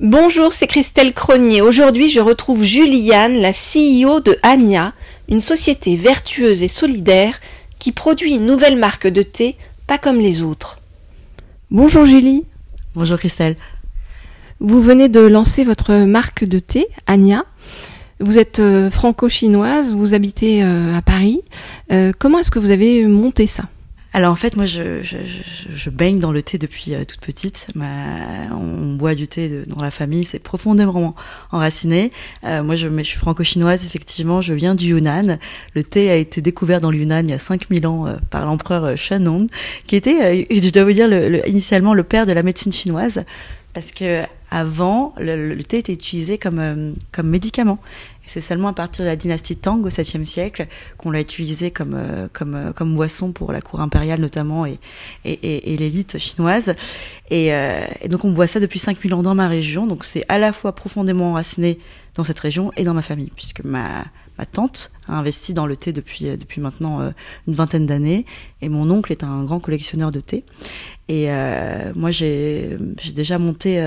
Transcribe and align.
Bonjour, 0.00 0.54
c'est 0.54 0.66
Christelle 0.66 1.12
Cronier. 1.12 1.60
Aujourd'hui, 1.60 2.08
je 2.08 2.20
retrouve 2.20 2.64
Juliane, 2.64 3.34
la 3.34 3.52
CEO 3.52 4.20
de 4.20 4.38
Anya, 4.42 4.94
une 5.28 5.42
société 5.42 5.94
vertueuse 5.94 6.62
et 6.62 6.68
solidaire 6.68 7.38
qui 7.78 7.92
produit 7.92 8.36
une 8.36 8.46
nouvelle 8.46 8.78
marque 8.78 9.06
de 9.06 9.20
thé, 9.20 9.56
pas 9.86 9.98
comme 9.98 10.18
les 10.18 10.42
autres. 10.42 10.78
Bonjour 11.70 12.06
Julie. 12.06 12.46
Bonjour 12.94 13.18
Christelle. 13.18 13.58
Vous 14.58 14.80
venez 14.80 15.10
de 15.10 15.20
lancer 15.20 15.64
votre 15.64 15.92
marque 15.94 16.44
de 16.44 16.60
thé, 16.60 16.86
Anya. 17.06 17.44
Vous 18.20 18.38
êtes 18.38 18.60
euh, 18.60 18.90
franco-chinoise, 18.90 19.92
vous 19.92 20.14
habitez 20.14 20.64
euh, 20.64 20.96
à 20.96 21.02
Paris. 21.02 21.42
Euh, 21.92 22.12
comment 22.18 22.38
est-ce 22.38 22.50
que 22.50 22.58
vous 22.58 22.70
avez 22.70 23.04
monté 23.04 23.46
ça? 23.46 23.64
Alors 24.12 24.32
en 24.32 24.36
fait, 24.36 24.56
moi, 24.56 24.66
je, 24.66 25.04
je, 25.04 25.16
je, 25.72 25.90
baigne 25.90 26.18
dans 26.18 26.32
le 26.32 26.42
thé 26.42 26.58
depuis 26.58 26.94
euh, 26.94 27.04
toute 27.04 27.20
petite. 27.20 27.68
On 27.76 28.94
boit 28.94 29.14
du 29.14 29.28
thé 29.28 29.62
dans 29.66 29.82
la 29.82 29.92
famille, 29.92 30.24
c'est 30.24 30.40
profondément 30.40 31.14
enraciné. 31.52 32.10
Euh, 32.44 32.64
moi, 32.64 32.74
je, 32.74 32.88
je 32.88 33.02
suis 33.04 33.18
franco-chinoise, 33.18 33.86
effectivement, 33.86 34.40
je 34.40 34.52
viens 34.52 34.74
du 34.74 34.86
Yunnan. 34.86 35.38
Le 35.74 35.84
thé 35.84 36.10
a 36.10 36.16
été 36.16 36.40
découvert 36.40 36.80
dans 36.80 36.90
le 36.90 36.98
Yunnan 36.98 37.22
il 37.24 37.30
y 37.30 37.34
a 37.34 37.38
5000 37.38 37.86
ans 37.86 38.06
euh, 38.08 38.16
par 38.30 38.46
l'empereur 38.46 38.96
Shanong, 38.96 39.48
qui 39.86 39.94
était, 39.94 40.46
je 40.50 40.70
dois 40.70 40.84
vous 40.84 40.92
dire, 40.92 41.06
le, 41.06 41.48
initialement 41.48 41.94
le 41.94 42.02
père 42.02 42.26
de 42.26 42.32
la 42.32 42.42
médecine 42.42 42.72
chinoise. 42.72 43.24
Parce 43.74 43.92
que 43.92 44.22
avant, 44.50 45.14
le, 45.18 45.54
le 45.54 45.62
thé 45.62 45.78
était 45.78 45.92
utilisé 45.92 46.36
comme, 46.36 46.94
comme 47.12 47.28
médicament. 47.28 47.78
C'est 48.30 48.40
seulement 48.40 48.68
à 48.68 48.72
partir 48.72 49.04
de 49.04 49.10
la 49.10 49.16
dynastie 49.16 49.56
Tang 49.56 49.84
au 49.84 49.88
7e 49.88 50.24
siècle 50.24 50.68
qu'on 50.98 51.10
l'a 51.10 51.18
utilisé 51.18 51.72
comme, 51.72 51.94
euh, 51.96 52.28
comme, 52.32 52.54
euh, 52.54 52.72
comme 52.72 52.94
boisson 52.94 53.32
pour 53.32 53.50
la 53.50 53.60
cour 53.60 53.80
impériale 53.80 54.20
notamment 54.20 54.66
et, 54.66 54.78
et, 55.24 55.72
et, 55.72 55.76
l'élite 55.76 56.16
chinoise. 56.18 56.76
Et, 57.30 57.52
euh, 57.52 57.80
donc 58.08 58.24
on 58.24 58.30
boit 58.30 58.46
ça 58.46 58.60
depuis 58.60 58.78
5000 58.78 59.14
ans 59.14 59.24
dans 59.24 59.34
ma 59.34 59.48
région. 59.48 59.84
Donc 59.88 60.04
c'est 60.04 60.24
à 60.28 60.38
la 60.38 60.52
fois 60.52 60.76
profondément 60.76 61.30
enraciné 61.32 61.80
dans 62.14 62.22
cette 62.22 62.38
région 62.38 62.70
et 62.76 62.84
dans 62.84 62.94
ma 62.94 63.02
famille, 63.02 63.32
puisque 63.34 63.64
ma, 63.64 64.04
ma 64.38 64.46
tante 64.46 64.92
a 65.08 65.14
investi 65.14 65.52
dans 65.52 65.66
le 65.66 65.74
thé 65.74 65.92
depuis, 65.92 66.26
depuis 66.38 66.60
maintenant 66.60 67.12
une 67.48 67.54
vingtaine 67.54 67.86
d'années, 67.86 68.26
et 68.62 68.68
mon 68.68 68.88
oncle 68.92 69.10
est 69.10 69.24
un 69.24 69.42
grand 69.42 69.58
collectionneur 69.58 70.12
de 70.12 70.20
thé. 70.20 70.44
Et 71.10 71.26
euh, 71.28 71.92
moi, 71.96 72.12
j'ai 72.12 72.78
déjà 73.12 73.38
monté, 73.38 73.80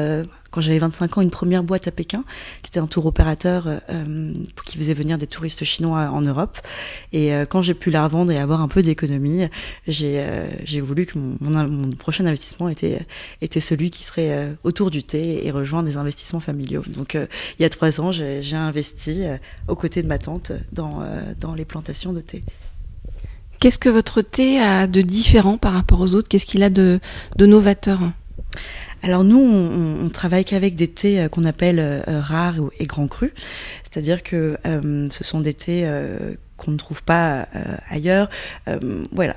quand 0.54 0.62
j'avais 0.62 0.80
25 0.80 1.18
ans, 1.18 1.22
une 1.22 1.32
première 1.32 1.64
boîte 1.64 1.88
à 1.88 1.92
Pékin, 1.92 2.24
qui 2.62 2.70
était 2.70 2.80
un 2.80 2.88
tour 2.88 3.06
opérateur 3.06 3.68
euh, 3.68 4.34
qui 4.66 4.78
faisait 4.78 4.94
venir 4.94 5.18
des 5.18 5.28
touristes 5.28 5.64
chinois 5.64 6.10
en 6.12 6.22
Europe. 6.22 6.60
Et 7.12 7.32
quand 7.50 7.62
j'ai 7.62 7.74
pu 7.74 7.90
la 7.92 8.04
revendre 8.04 8.32
et 8.32 8.38
avoir 8.38 8.62
un 8.62 8.68
peu 8.68 8.82
d'économie, 8.82 9.48
j'ai 9.88 10.82
voulu 10.82 11.06
que 11.06 11.18
mon, 11.18 11.38
mon, 11.68 11.90
prochain 11.90 12.26
investissement 12.26 12.70
était, 12.70 13.06
était 13.42 13.60
celui 13.60 13.90
qui 13.90 14.04
serait 14.04 14.56
autour 14.64 14.92
du 14.92 15.04
thé 15.04 15.46
et 15.46 15.52
rejoindre 15.52 15.88
des 15.88 15.98
investissements 15.98 16.40
familiaux. 16.40 16.84
Donc, 16.96 17.16
il 17.16 17.62
y 17.62 17.66
a 17.66 17.70
trois 17.70 18.00
ans, 18.02 18.12
j'ai 18.12 18.56
investi 18.56 19.24
aux 19.68 19.76
côtés 19.76 20.04
de 20.04 20.08
ma 20.08 20.18
tante 20.18 20.52
dans, 20.72 21.04
dans 21.40 21.54
les 21.54 21.66
plantations 21.66 22.14
de 22.14 22.22
thé. 22.22 22.42
Qu'est-ce 23.64 23.80
que 23.80 23.88
votre 23.88 24.22
thé 24.22 24.60
a 24.60 24.88
de 24.88 25.00
différent 25.00 25.58
par 25.58 25.72
rapport 25.72 26.02
aux 26.02 26.16
autres? 26.16 26.28
Qu'est-ce 26.28 26.46
qu'il 26.46 26.64
a 26.64 26.70
de, 26.70 27.00
novateur? 27.40 28.02
Alors 29.04 29.26
nous, 29.26 29.38
on, 29.38 30.10
travaille 30.10 30.46
qu'avec 30.46 30.76
des 30.76 30.88
thés 30.88 31.20
euh, 31.20 31.28
qu'on 31.28 31.44
appelle 31.44 31.78
euh, 31.80 32.22
rares 32.22 32.56
et 32.80 32.86
grands 32.86 33.10
crus, 33.10 33.32
c'est-à-dire 33.84 34.24
que 34.24 34.58
euh, 34.66 35.08
ce 35.12 35.24
sont 35.26 35.42
des 35.42 35.54
thés 35.54 35.86
qu'on 36.56 36.72
ne 36.72 36.78
trouve 36.78 37.04
pas 37.04 37.46
ailleurs. 37.90 38.30
voilà. 39.12 39.36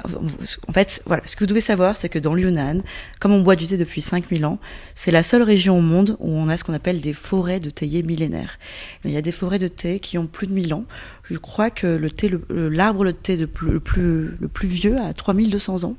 En 0.69 0.73
fait, 0.73 1.03
voilà. 1.07 1.23
Ce 1.27 1.35
que 1.35 1.41
vous 1.41 1.49
devez 1.49 1.61
savoir, 1.61 1.97
c'est 1.97 2.09
que 2.09 2.19
dans 2.19 2.35
le 2.35 2.43
Yunnan, 2.43 2.83
comme 3.21 3.33
on 3.33 3.43
boit 3.43 3.57
du 3.57 3.67
thé 3.67 3.77
depuis 3.77 4.01
5000 4.01 4.47
ans, 4.47 4.61
c'est 4.95 5.11
la 5.11 5.23
seule 5.23 5.43
région 5.43 5.77
au 5.77 5.83
monde 5.83 6.17
où 6.21 6.31
on 6.31 6.49
a 6.49 6.57
ce 6.57 6.63
qu'on 6.63 6.75
appelle 6.75 7.01
des 7.01 7.13
forêts 7.13 7.59
de 7.59 7.71
théiers 7.71 8.03
millénaires. 8.03 8.59
Il 9.05 9.11
y 9.11 9.17
a 9.17 9.23
des 9.23 9.33
forêts 9.33 9.59
de 9.59 9.69
thé 9.69 9.99
qui 9.99 10.19
ont 10.19 10.27
plus 10.27 10.47
de 10.47 10.53
1000 10.53 10.75
ans. 10.75 10.85
Je 11.25 11.39
crois 11.39 11.71
que 11.71 11.87
le 11.87 12.11
thé, 12.11 12.31
l'arbre 12.51 13.05
de 13.05 13.11
thé 13.11 13.37
le 13.37 13.47
plus, 13.49 13.73
le 13.73 13.81
plus, 13.81 14.37
le 14.41 14.49
plus 14.49 14.69
vieux 14.69 14.97
a 14.99 15.13
3200 15.13 15.85
ans. 15.85 15.97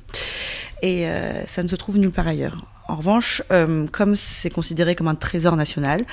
Et 0.81 1.05
ça 1.45 1.63
ne 1.63 1.67
se 1.67 1.75
trouve 1.75 1.97
nulle 1.97 2.11
part 2.11 2.28
ailleurs. 2.28 2.76
En 2.87 2.95
revanche, 2.95 3.43
euh, 3.51 3.85
comme 3.91 4.15
c'est 4.15 4.49
considéré 4.49 4.95
comme 4.95 5.09
un 5.09 5.15
trésor 5.15 5.57
national, 5.57 6.05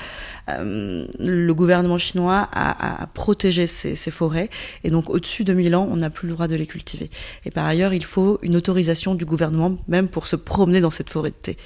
euh, 0.49 1.07
le 1.19 1.53
gouvernement 1.53 1.97
chinois 1.97 2.49
a, 2.51 3.07
protégé 3.13 3.65
ces, 3.65 3.95
forêts 4.11 4.49
et 4.83 4.89
donc 4.89 5.09
au-dessus 5.09 5.43
de 5.43 5.53
1000 5.53 5.75
ans, 5.75 5.87
on 5.89 5.97
n'a 5.97 6.09
plus 6.09 6.27
le 6.27 6.33
droit 6.33 6.47
de 6.47 6.55
les 6.55 6.67
cultiver. 6.67 7.09
Et 7.45 7.51
par 7.51 7.65
ailleurs, 7.65 7.93
il 7.93 8.03
faut 8.03 8.39
une 8.41 8.55
autorisation 8.55 9.15
du 9.15 9.25
gouvernement 9.25 9.77
même 9.87 10.09
pour 10.09 10.27
se 10.27 10.35
promener 10.35 10.81
dans 10.81 10.89
cette 10.89 11.09
forêt 11.09 11.31
de 11.31 11.35
thé. 11.35 11.57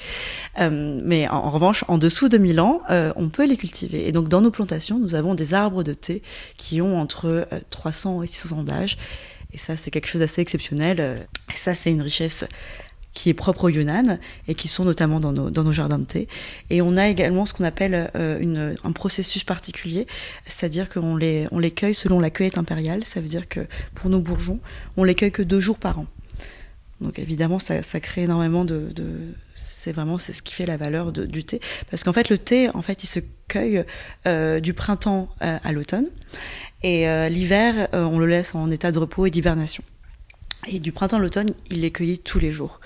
Euh, 0.59 1.01
mais 1.03 1.27
en, 1.27 1.49
revanche, 1.49 1.83
en 1.87 1.97
dessous 1.97 2.29
de 2.29 2.37
1000 2.37 2.59
ans, 2.61 2.81
on 3.15 3.29
peut 3.29 3.45
les 3.45 3.57
cultiver. 3.57 4.07
Et 4.07 4.11
donc 4.11 4.27
dans 4.27 4.41
nos 4.41 4.51
plantations, 4.51 4.99
nous 4.99 5.15
avons 5.15 5.33
des 5.33 5.53
arbres 5.53 5.83
de 5.83 5.93
thé 5.93 6.21
qui 6.57 6.81
ont 6.81 6.99
entre 6.99 7.47
300 7.71 8.23
et 8.23 8.27
600 8.27 8.59
ans 8.59 8.63
d'âge. 8.63 8.97
Et 9.51 9.57
ça, 9.57 9.75
c'est 9.75 9.89
quelque 9.89 10.07
chose 10.07 10.21
d'assez 10.21 10.41
exceptionnel. 10.41 11.27
Et 11.51 11.55
ça, 11.55 11.73
c'est 11.73 11.91
une 11.91 12.03
richesse 12.03 12.45
qui 13.19 13.27
est 13.27 13.33
propre 13.33 13.65
au 13.65 13.69
Yunnan 13.69 14.17
et 14.47 14.55
qui 14.55 14.69
sont 14.69 14.85
notamment 14.85 15.19
dans 15.19 15.33
nos, 15.33 15.49
dans 15.49 15.65
nos 15.65 15.73
jardins 15.73 15.99
de 15.99 16.05
thé. 16.05 16.29
Et 16.69 16.81
on 16.81 16.95
a 16.95 17.09
également 17.09 17.45
ce 17.45 17.53
qu'on 17.53 17.65
appelle 17.65 18.09
euh, 18.15 18.39
une, 18.39 18.75
un 18.81 18.91
processus 18.93 19.43
particulier, 19.43 20.07
c'est-à-dire 20.45 20.87
qu'on 20.87 21.17
les, 21.17 21.45
on 21.51 21.59
les 21.59 21.71
cueille 21.71 21.93
selon 21.93 22.21
la 22.21 22.29
cueillette 22.29 22.57
impériale. 22.57 23.03
Ça 23.03 23.19
veut 23.19 23.27
dire 23.27 23.49
que 23.49 23.67
pour 23.93 24.09
nos 24.09 24.21
bourgeons, 24.21 24.61
on 24.95 25.03
les 25.03 25.15
cueille 25.15 25.33
que 25.33 25.41
deux 25.41 25.59
jours 25.59 25.79
par 25.79 25.99
an. 25.99 26.05
Donc 27.01 27.19
évidemment, 27.19 27.59
ça, 27.59 27.83
ça 27.83 27.99
crée 27.99 28.23
énormément 28.23 28.63
de, 28.63 28.87
c'est 29.53 29.91
vraiment 29.91 30.17
c'est 30.17 30.31
ce 30.31 30.41
qui 30.41 30.53
fait 30.53 30.65
la 30.65 30.77
valeur 30.77 31.11
du 31.11 31.43
thé, 31.43 31.59
parce 31.91 32.05
qu'en 32.05 32.13
fait 32.13 32.29
le 32.29 32.37
thé, 32.37 32.69
en 32.73 32.81
fait, 32.81 33.03
il 33.03 33.07
se 33.07 33.19
cueille 33.49 33.83
euh, 34.27 34.61
du 34.61 34.73
printemps 34.73 35.27
euh, 35.41 35.57
à 35.61 35.71
l'automne, 35.73 36.07
et 36.83 37.05
l'hiver, 37.29 37.89
on 37.91 38.17
le 38.19 38.27
laisse 38.27 38.55
en 38.55 38.69
état 38.69 38.93
de 38.93 38.99
repos 38.99 39.25
et 39.25 39.29
d'hibernation. 39.29 39.83
Et 40.67 40.79
du 40.79 40.91
printemps 40.91 41.17
à 41.17 41.19
l'automne, 41.19 41.53
il 41.69 41.81
les 41.81 41.91
cueillit 41.91 42.19
tous 42.19 42.39
les 42.39 42.51
jours. 42.51 42.79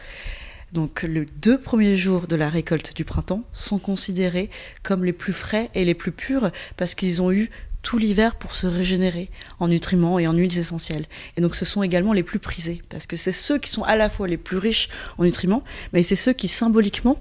Donc 0.73 1.03
les 1.03 1.25
deux 1.41 1.59
premiers 1.59 1.97
jours 1.97 2.27
de 2.27 2.35
la 2.35 2.49
récolte 2.49 2.95
du 2.95 3.05
printemps 3.05 3.43
sont 3.53 3.77
considérés 3.77 4.49
comme 4.81 5.05
les 5.05 5.13
plus 5.13 5.33
frais 5.33 5.69
et 5.75 5.85
les 5.85 5.93
plus 5.93 6.11
purs 6.11 6.51
parce 6.77 6.95
qu'ils 6.95 7.21
ont 7.21 7.31
eu 7.31 7.49
tout 7.83 7.97
l'hiver 7.97 8.35
pour 8.35 8.53
se 8.53 8.65
régénérer 8.65 9.29
en 9.59 9.67
nutriments 9.67 10.17
et 10.17 10.25
en 10.25 10.33
huiles 10.33 10.57
essentielles. 10.57 11.05
Et 11.37 11.41
donc 11.41 11.55
ce 11.55 11.65
sont 11.65 11.83
également 11.83 12.13
les 12.13 12.23
plus 12.23 12.39
prisés 12.39 12.81
parce 12.89 13.05
que 13.05 13.17
c'est 13.17 13.31
ceux 13.31 13.59
qui 13.59 13.69
sont 13.69 13.83
à 13.83 13.95
la 13.95 14.09
fois 14.09 14.27
les 14.27 14.37
plus 14.37 14.57
riches 14.57 14.89
en 15.17 15.25
nutriments, 15.25 15.63
mais 15.91 16.01
c'est 16.01 16.15
ceux 16.15 16.33
qui 16.33 16.47
symboliquement 16.47 17.19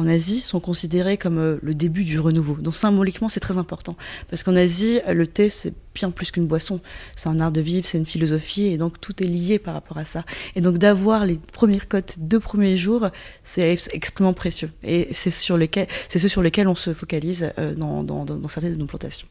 en 0.00 0.08
Asie 0.08 0.40
sont 0.40 0.60
considérés 0.60 1.18
comme 1.18 1.38
euh, 1.38 1.58
le 1.62 1.74
début 1.74 2.04
du 2.04 2.18
renouveau. 2.18 2.56
Donc 2.56 2.74
symboliquement, 2.74 3.28
c'est 3.28 3.40
très 3.40 3.58
important. 3.58 3.96
Parce 4.28 4.42
qu'en 4.42 4.56
Asie, 4.56 5.00
le 5.08 5.26
thé, 5.26 5.48
c'est 5.48 5.74
bien 5.94 6.10
plus 6.10 6.30
qu'une 6.30 6.46
boisson. 6.46 6.80
C'est 7.16 7.28
un 7.28 7.38
art 7.40 7.52
de 7.52 7.60
vivre, 7.60 7.86
c'est 7.86 7.98
une 7.98 8.06
philosophie, 8.06 8.66
et 8.66 8.78
donc 8.78 9.00
tout 9.00 9.22
est 9.22 9.26
lié 9.26 9.58
par 9.58 9.74
rapport 9.74 9.98
à 9.98 10.04
ça. 10.04 10.24
Et 10.56 10.60
donc 10.60 10.78
d'avoir 10.78 11.26
les 11.26 11.38
premières 11.52 11.88
cotes 11.88 12.16
deux 12.18 12.40
premiers 12.40 12.76
jours, 12.76 13.08
c'est 13.42 13.76
extrêmement 13.92 14.34
précieux. 14.34 14.70
Et 14.82 15.08
c'est 15.12 15.30
sur 15.30 15.56
lesquels, 15.56 15.86
c'est 16.08 16.18
ceux 16.18 16.28
sur 16.28 16.42
lesquels 16.42 16.68
on 16.68 16.74
se 16.74 16.92
focalise 16.94 17.52
euh, 17.58 17.74
dans, 17.74 18.48
certaines 18.48 18.74
de 18.74 18.78
nos 18.78 18.86
plantations. 18.86 19.28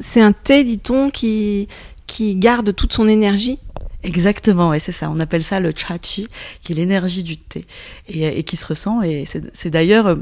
C'est 0.00 0.20
un 0.20 0.32
thé, 0.32 0.64
dit-on, 0.64 1.10
qui 1.10 1.66
garde 2.36 2.74
toute 2.74 2.92
son 2.92 3.08
énergie? 3.08 3.58
Exactement, 4.02 4.72
et 4.72 4.78
c'est 4.78 4.92
ça. 4.92 5.10
On 5.10 5.18
appelle 5.18 5.42
ça 5.42 5.60
le 5.60 5.72
chachi, 5.76 6.26
qui 6.62 6.72
est 6.72 6.74
l'énergie 6.74 7.22
du 7.22 7.36
thé, 7.36 7.66
et, 8.08 8.42
qui 8.44 8.56
se 8.56 8.66
ressent. 8.66 9.02
Et 9.02 9.24
c'est 9.26 9.70
d'ailleurs 9.70 10.06
euh, 10.06 10.16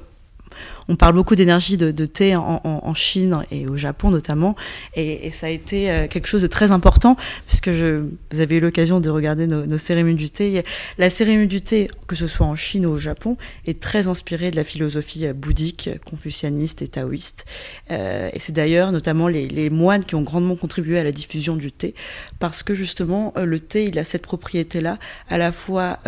on 0.88 0.96
parle 0.96 1.14
beaucoup 1.14 1.34
d'énergie 1.34 1.76
de, 1.76 2.06
thé 2.06 2.34
en, 2.34 2.94
Chine 2.94 3.44
et 3.50 3.66
au 3.66 3.76
Japon 3.76 4.10
notamment, 4.10 4.56
et, 4.94 5.30
ça 5.30 5.46
a 5.46 5.50
été 5.50 5.90
euh, 5.90 6.08
quelque 6.08 6.26
chose 6.26 6.42
de 6.42 6.46
très 6.46 6.72
important 6.72 7.16
puisque 7.46 7.68
vous 7.68 8.40
avez 8.40 8.56
eu 8.56 8.60
l'occasion 8.60 8.98
de 8.98 9.10
regarder 9.10 9.46
nos, 9.46 9.78
cérémonies 9.78 10.16
du 10.16 10.30
thé. 10.30 10.64
La 10.96 11.10
cérémonie 11.10 11.48
du 11.48 11.60
thé, 11.60 11.90
que 12.06 12.16
ce 12.16 12.26
soit 12.26 12.46
en 12.46 12.56
Chine 12.56 12.86
ou 12.86 12.90
au 12.90 12.96
Japon, 12.96 13.36
est 13.66 13.80
très 13.80 14.08
inspirée 14.08 14.50
de 14.50 14.56
la 14.56 14.64
philosophie 14.64 15.26
euh, 15.26 15.34
bouddhique, 15.34 15.90
confucianiste 16.06 16.82
et 16.82 16.88
taoïste. 16.88 17.44
Euh, 17.90 18.30
et 18.32 18.38
c'est 18.38 18.52
d'ailleurs 18.52 18.90
notamment 18.90 19.28
les, 19.28 19.68
moines 19.68 20.04
qui 20.04 20.14
ont 20.14 20.22
grandement 20.22 20.56
contribué 20.56 20.98
à 20.98 21.04
la 21.04 21.12
diffusion 21.12 21.56
du 21.56 21.70
thé 21.72 21.94
parce 22.38 22.62
que 22.62 22.74
justement 22.74 23.34
le 23.36 23.60
thé, 23.60 23.84
il 23.84 23.98
a 23.98 24.04
cette 24.04 24.22
propriété-là 24.22 24.98
à 25.28 25.36
la 25.36 25.52
fois 25.52 25.98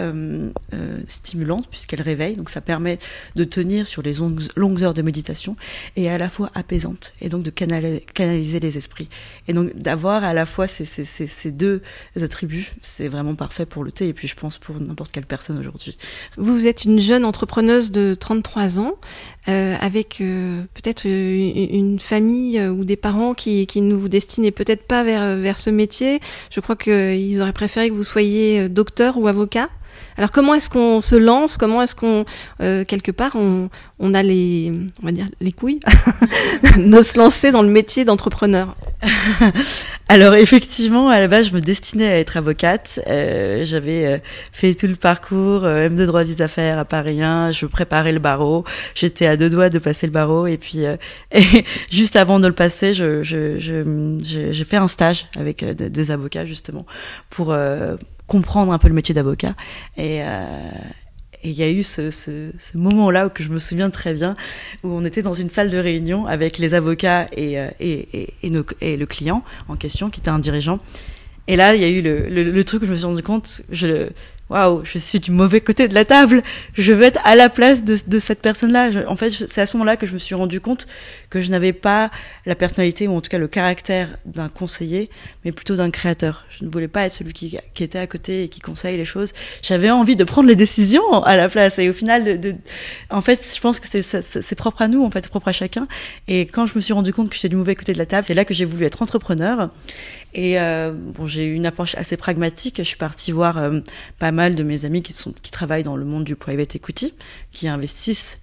stimulante 1.06 1.68
puisqu'elle 1.68 2.00
réveille, 2.00 2.36
donc 2.36 2.48
ça 2.48 2.60
permet 2.60 2.98
de 3.36 3.44
tenir 3.44 3.86
sur 3.86 4.02
les 4.02 4.14
longues 4.56 4.69
longues 4.70 4.84
heures 4.84 4.94
de 4.94 5.02
méditation 5.02 5.56
et 5.96 6.08
à 6.08 6.18
la 6.18 6.28
fois 6.28 6.50
apaisante 6.54 7.12
et 7.20 7.28
donc 7.28 7.42
de 7.42 7.50
canaliser 7.50 8.60
les 8.60 8.78
esprits. 8.78 9.08
Et 9.48 9.52
donc 9.52 9.74
d'avoir 9.74 10.22
à 10.24 10.32
la 10.32 10.46
fois 10.46 10.66
ces, 10.66 11.50
deux 11.50 11.82
attributs, 12.20 12.72
c'est 12.80 13.08
vraiment 13.08 13.34
parfait 13.34 13.66
pour 13.66 13.84
le 13.84 13.92
thé 13.92 14.08
et 14.08 14.12
puis 14.12 14.28
je 14.28 14.36
pense 14.36 14.58
pour 14.58 14.78
n'importe 14.80 15.10
quelle 15.12 15.26
personne 15.26 15.58
aujourd'hui. 15.58 15.98
Vous 16.36 16.66
êtes 16.66 16.84
une 16.84 17.00
jeune 17.00 17.24
entrepreneuse 17.24 17.90
de 17.90 18.14
33 18.14 18.80
ans 18.80 18.96
euh, 19.48 19.76
avec 19.80 20.20
euh, 20.20 20.62
peut-être 20.74 21.06
une, 21.06 21.98
famille 21.98 22.58
euh, 22.58 22.70
ou 22.70 22.84
des 22.84 22.96
parents 22.96 23.34
qui, 23.34 23.66
qui 23.66 23.80
ne 23.80 23.94
vous 23.94 24.08
destinaient 24.08 24.50
peut-être 24.50 24.86
pas 24.86 25.02
vers, 25.02 25.36
vers 25.36 25.58
ce 25.58 25.70
métier. 25.70 26.20
Je 26.50 26.60
crois 26.60 26.76
qu'ils 26.76 27.40
auraient 27.40 27.52
préféré 27.52 27.88
que 27.88 27.94
vous 27.94 28.04
soyez 28.04 28.68
docteur 28.68 29.18
ou 29.18 29.26
avocat 29.26 29.68
Alors 30.20 30.30
comment 30.30 30.52
est-ce 30.52 30.68
qu'on 30.68 31.00
se 31.00 31.16
lance? 31.16 31.56
Comment 31.56 31.80
est-ce 31.80 31.96
qu'on 31.96 32.26
euh, 32.60 32.84
quelque 32.84 33.10
part 33.10 33.36
on, 33.36 33.70
on 33.98 34.12
a 34.12 34.22
les 34.22 34.70
on 35.02 35.06
va 35.06 35.12
dire 35.12 35.24
les 35.40 35.50
couilles 35.50 35.80
de 36.76 37.00
se 37.00 37.16
lancer 37.16 37.52
dans 37.52 37.62
le 37.62 37.70
métier 37.70 38.04
d'entrepreneur? 38.04 38.76
Alors 40.10 40.34
effectivement, 40.34 41.08
à 41.08 41.20
la 41.20 41.26
base, 41.26 41.48
je 41.48 41.54
me 41.54 41.60
destinais 41.62 42.06
à 42.06 42.18
être 42.18 42.36
avocate. 42.36 43.00
Euh, 43.06 43.64
J'avais 43.64 44.06
euh, 44.06 44.18
fait 44.52 44.74
tout 44.74 44.88
le 44.88 44.94
parcours 44.94 45.64
euh, 45.64 45.88
M2 45.88 46.04
droit 46.04 46.24
des 46.24 46.42
affaires 46.42 46.78
à 46.78 46.84
Paris 46.84 47.22
1. 47.22 47.52
Je 47.52 47.64
préparais 47.64 48.12
le 48.12 48.18
barreau. 48.18 48.64
J'étais 48.94 49.26
à 49.26 49.38
deux 49.38 49.48
doigts 49.48 49.70
de 49.70 49.78
passer 49.78 50.06
le 50.06 50.12
barreau 50.12 50.46
et 50.46 50.58
puis 50.58 50.84
euh, 50.84 50.96
et 51.32 51.64
juste 51.90 52.16
avant 52.16 52.40
de 52.40 52.46
le 52.46 52.52
passer, 52.52 52.92
je 52.92 53.22
j'ai 53.22 53.58
je, 53.58 54.64
fait 54.64 54.76
un 54.76 54.88
stage 54.88 55.28
avec 55.38 55.62
euh, 55.62 55.72
des 55.72 56.10
avocats 56.10 56.44
justement 56.44 56.84
pour 57.30 57.54
comprendre 58.30 58.72
un 58.72 58.78
peu 58.78 58.88
le 58.88 58.94
métier 58.94 59.14
d'avocat 59.14 59.54
et 59.96 60.22
et 61.42 61.48
il 61.48 61.58
y 61.58 61.62
a 61.62 61.70
eu 61.70 61.82
ce, 61.82 62.50
moment-là 62.76 63.30
que 63.30 63.42
je 63.42 63.50
me 63.50 63.58
souviens 63.58 63.88
très 63.88 64.12
bien, 64.12 64.36
où 64.84 64.88
on 64.88 65.04
était 65.06 65.22
dans 65.22 65.32
une 65.32 65.48
salle 65.48 65.70
de 65.70 65.78
réunion 65.78 66.26
avec 66.26 66.58
les 66.58 66.74
avocats 66.74 67.28
et, 67.32 67.54
et, 67.80 68.26
et, 68.42 68.50
et, 68.82 68.96
le 68.98 69.06
client 69.06 69.42
en 69.68 69.76
question, 69.76 70.10
qui 70.10 70.20
était 70.20 70.28
un 70.28 70.38
dirigeant. 70.38 70.80
Et 71.48 71.56
là, 71.56 71.74
il 71.74 71.80
y 71.80 71.84
a 71.84 71.88
eu 71.88 72.02
le, 72.02 72.28
le, 72.28 72.42
le 72.44 72.64
truc 72.64 72.82
où 72.82 72.84
je 72.84 72.90
me 72.90 72.96
suis 72.96 73.06
rendu 73.06 73.22
compte, 73.22 73.62
je, 73.70 74.10
waouh, 74.50 74.84
je 74.84 74.98
suis 74.98 75.20
du 75.20 75.30
mauvais 75.30 75.60
côté 75.60 75.86
de 75.86 75.94
la 75.94 76.04
table, 76.04 76.42
je 76.74 76.92
veux 76.92 77.04
être 77.04 77.20
à 77.24 77.36
la 77.36 77.48
place 77.48 77.84
de, 77.84 78.18
cette 78.18 78.42
personne-là. 78.42 78.90
En 79.06 79.16
fait, 79.16 79.30
c'est 79.30 79.60
à 79.60 79.66
ce 79.66 79.76
moment-là 79.76 79.96
que 79.96 80.06
je 80.06 80.12
me 80.12 80.18
suis 80.18 80.34
rendu 80.34 80.60
compte 80.60 80.88
que 81.30 81.40
je 81.40 81.50
n'avais 81.50 81.72
pas 81.72 82.10
la 82.44 82.56
personnalité 82.56 83.06
ou 83.06 83.16
en 83.16 83.20
tout 83.20 83.30
cas 83.30 83.38
le 83.38 83.46
caractère 83.46 84.08
d'un 84.26 84.48
conseiller, 84.48 85.08
mais 85.44 85.52
plutôt 85.52 85.76
d'un 85.76 85.90
créateur. 85.90 86.46
Je 86.50 86.64
ne 86.64 86.70
voulais 86.70 86.88
pas 86.88 87.06
être 87.06 87.12
celui 87.12 87.32
qui, 87.32 87.56
était 87.80 87.98
à 87.98 88.06
côté 88.06 88.44
et 88.44 88.48
qui 88.48 88.60
conseille 88.60 88.96
les 88.96 89.04
choses. 89.04 89.32
J'avais 89.62 89.90
envie 89.90 90.16
de 90.16 90.24
prendre 90.24 90.48
les 90.48 90.56
décisions 90.56 91.22
à 91.22 91.36
la 91.36 91.48
place. 91.48 91.78
Et 91.78 91.88
au 91.88 91.92
final, 91.92 92.40
en 93.08 93.22
fait, 93.22 93.40
je 93.54 93.60
pense 93.60 93.78
que 93.78 93.86
c'est 93.88 94.54
propre 94.56 94.82
à 94.82 94.88
nous, 94.88 95.04
en 95.04 95.10
fait, 95.10 95.28
propre 95.28 95.48
à 95.48 95.52
chacun. 95.52 95.86
Et 96.26 96.40
quand 96.40 96.66
je 96.66 96.74
me 96.74 96.80
suis 96.80 96.92
rendu 96.92 97.12
compte 97.12 97.28
que 97.28 97.36
j'étais 97.36 97.48
du 97.48 97.56
mauvais 97.56 97.76
côté 97.76 97.92
de 97.92 97.98
la 97.98 98.06
table, 98.06 98.24
c'est 98.24 98.34
là 98.34 98.44
que 98.44 98.52
j'ai 98.52 98.64
voulu 98.64 98.84
être 98.84 99.00
entrepreneur. 99.00 99.70
Et 100.34 100.60
euh, 100.60 100.92
bon, 100.94 101.26
j'ai 101.26 101.46
eu 101.46 101.54
une 101.54 101.66
approche 101.66 101.94
assez 101.96 102.16
pragmatique. 102.16 102.76
Je 102.78 102.82
suis 102.82 102.96
partie 102.96 103.32
voir 103.32 103.58
euh, 103.58 103.80
pas 104.18 104.32
mal 104.32 104.54
de 104.54 104.62
mes 104.62 104.84
amis 104.84 105.02
qui, 105.02 105.14
travaillent 105.50 105.82
dans 105.82 105.96
le 105.96 106.04
monde 106.04 106.24
du 106.24 106.36
private 106.36 106.76
equity, 106.76 107.14
qui 107.52 107.68
investissent 107.68 108.40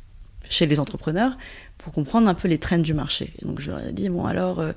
chez 0.50 0.66
les 0.66 0.80
entrepreneurs 0.80 1.38
pour 1.78 1.94
comprendre 1.94 2.28
un 2.28 2.34
peu 2.34 2.48
les 2.48 2.58
trends 2.58 2.78
du 2.78 2.94
marché. 2.94 3.34
Donc 3.42 3.60
je 3.62 3.72
leur 3.72 3.86
ai 3.86 3.92
dit, 3.94 4.10
bon 4.10 4.26
alors, 4.26 4.60
euh, 4.60 4.74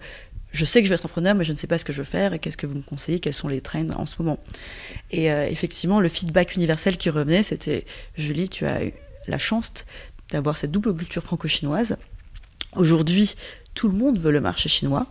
je 0.52 0.64
sais 0.64 0.80
que 0.80 0.84
je 0.84 0.90
vais 0.90 0.94
être 0.94 1.04
entrepreneur, 1.04 1.34
mais 1.34 1.44
je 1.44 1.52
ne 1.52 1.56
sais 1.56 1.66
pas 1.66 1.78
ce 1.78 1.84
que 1.84 1.92
je 1.92 1.98
veux 1.98 2.04
faire 2.04 2.32
et 2.32 2.38
qu'est-ce 2.38 2.56
que 2.56 2.66
vous 2.66 2.74
me 2.74 2.82
conseillez, 2.82 3.20
quels 3.20 3.34
sont 3.34 3.48
les 3.48 3.60
trends 3.60 3.86
en 3.96 4.06
ce 4.06 4.16
moment? 4.20 4.38
Et 5.12 5.26
effectivement, 5.26 6.00
le 6.00 6.08
feedback 6.08 6.56
universel 6.56 6.96
qui 6.96 7.08
revenait, 7.08 7.44
c'était, 7.44 7.84
Julie, 8.16 8.48
tu 8.48 8.66
as 8.66 8.84
eu 8.84 8.92
la 9.28 9.38
chance 9.38 9.72
d'avoir 10.30 10.56
cette 10.56 10.72
double 10.72 10.92
culture 10.96 11.22
franco-chinoise. 11.22 11.96
Aujourd'hui, 12.74 13.34
tout 13.80 13.88
le 13.88 13.96
monde 13.96 14.18
veut 14.18 14.30
le 14.30 14.42
marché 14.42 14.68
chinois. 14.68 15.06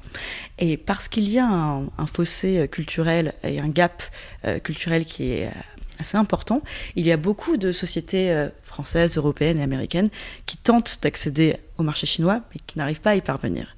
Et 0.60 0.77
parce 0.77 1.07
qu'il 1.07 1.27
y 1.27 1.39
a 1.39 1.48
un, 1.48 2.06
fossé 2.06 2.68
culturel 2.71 3.33
et 3.44 3.60
un 3.60 3.68
gap 3.68 4.04
euh, 4.45 4.60
culturel 4.60 5.06
qui 5.06 5.31
est 5.31 5.50
assez 5.98 6.18
important, 6.18 6.62
il 6.95 7.04
y 7.04 7.12
a 7.12 7.18
beaucoup 7.18 7.57
de 7.57 7.71
sociétés 7.71 8.31
euh, 8.31 8.48
françaises, 8.62 9.18
européennes 9.18 9.57
et 9.57 9.63
américaines 9.63 10.10
qui 10.45 10.57
tentent 10.57 11.00
d'accéder 11.01 11.56
au 11.80 11.83
marché 11.83 12.06
chinois, 12.06 12.42
mais 12.51 12.60
qui 12.68 12.77
n'arrivent 12.77 13.01
pas 13.01 13.10
à 13.12 13.16
y 13.16 13.21
parvenir. 13.21 13.75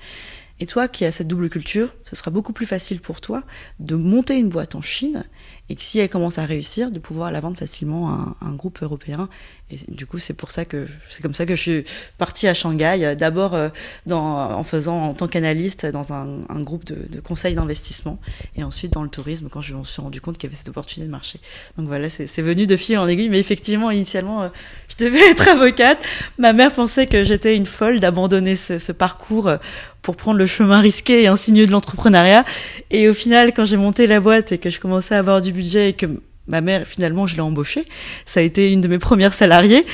Et 0.62 0.68
toi 0.68 0.88
qui 0.88 1.06
as 1.06 1.12
cette 1.12 1.28
double 1.28 1.50
culture, 1.50 1.90
ce 2.04 2.16
sera 2.16 2.30
beaucoup 2.30 2.54
plus 2.54 2.68
facile 2.68 3.02
pour 3.02 3.20
toi 3.20 3.44
de 3.80 3.96
monter 3.96 4.38
une 4.38 4.48
boîte 4.48 4.76
en 4.76 4.82
Chine 4.82 5.26
et 5.70 5.76
que 5.76 5.82
si 5.82 6.00
elle 6.00 6.10
commence 6.10 6.38
à 6.38 6.46
réussir, 6.46 6.92
de 6.92 7.00
pouvoir 7.00 7.32
la 7.32 7.40
vendre 7.40 7.58
facilement 7.58 8.10
à 8.10 8.36
un, 8.42 8.52
groupe 8.52 8.84
européen. 8.84 9.30
Et 9.72 9.78
du 9.88 10.06
coup, 10.06 10.18
c'est 10.18 10.34
pour 10.34 10.52
ça 10.52 10.66
que 10.66 10.86
c'est 11.10 11.22
comme 11.22 11.34
ça 11.34 11.46
que 11.46 11.56
je 11.56 11.62
suis 11.62 11.84
partie 12.18 12.50
à 12.50 12.54
Shanghai, 12.54 13.16
d'abord 13.18 13.54
euh, 13.54 13.70
en 14.10 14.64
faisant 14.64 15.02
en 15.02 15.14
tant 15.14 15.30
qu'analyste 15.30 15.86
dans 15.86 16.12
un, 16.12 16.62
groupe 16.62 16.84
de, 16.84 17.08
de 17.08 17.22
conseils 17.22 17.56
d'investissement, 17.56 18.20
et 18.58 18.66
ensuite 18.66 18.92
dans 18.92 19.04
le 19.04 19.10
tourisme 19.10 19.48
quand 19.50 19.62
je 19.62 19.74
me 19.74 19.86
suis 19.86 20.02
rendu 20.02 20.20
compte 20.20 20.38
qu'il 20.38 20.50
y 20.50 20.52
avait 20.52 20.58
cette 20.58 20.70
opportunité 20.70 21.08
de 21.08 21.12
marché. 21.12 21.40
Donc 21.78 21.88
voilà, 21.88 22.10
c'est 22.10 22.42
venu 22.42 22.68
de 22.68 22.76
fil 22.76 22.98
en 22.98 23.08
aiguille, 23.08 23.30
mais 23.30 23.40
effectivement, 23.40 23.92
initialement, 23.92 24.44
euh, 24.44 24.50
je 24.90 25.06
devais 25.06 25.22
être 25.32 25.48
avocate. 25.48 26.04
Ma 26.38 26.52
mère 26.52 26.74
pensait 26.74 27.08
que 27.08 27.24
j'étais 27.24 27.56
une 27.56 27.66
folle 27.66 28.02
d'abandonner 28.02 28.58
ce, 28.58 28.78
ce, 28.78 28.92
parcours 28.92 29.48
euh, 29.48 29.58
pour 30.02 30.16
prendre 30.16 30.38
le 30.38 30.46
chemin 30.46 30.80
risqué 30.80 31.24
et 31.24 31.28
insinué 31.28 31.66
de 31.66 31.72
l'entrepreneuriat. 31.72 32.44
Et 32.90 33.10
au 33.10 33.14
final, 33.14 33.54
quand 33.54 33.66
j'ai 33.66 33.78
monté 33.78 34.08
la 34.08 34.20
boîte 34.20 34.52
et 34.52 34.58
que 34.58 34.70
je 34.70 34.80
commençais 34.80 35.16
à 35.16 35.20
avoir 35.20 35.42
du 35.42 35.52
budget 35.52 35.90
et 35.90 35.94
que 35.94 36.08
ma 36.48 36.62
mère, 36.62 36.86
finalement, 36.86 37.28
je 37.28 37.36
l'ai 37.36 37.42
embauchée. 37.42 37.86
Ça 38.26 38.40
a 38.40 38.44
été 38.44 38.72
une 38.72 38.82
de 38.82 38.88
mes 38.88 39.00
premières 39.00 39.34
salariées. 39.34 39.86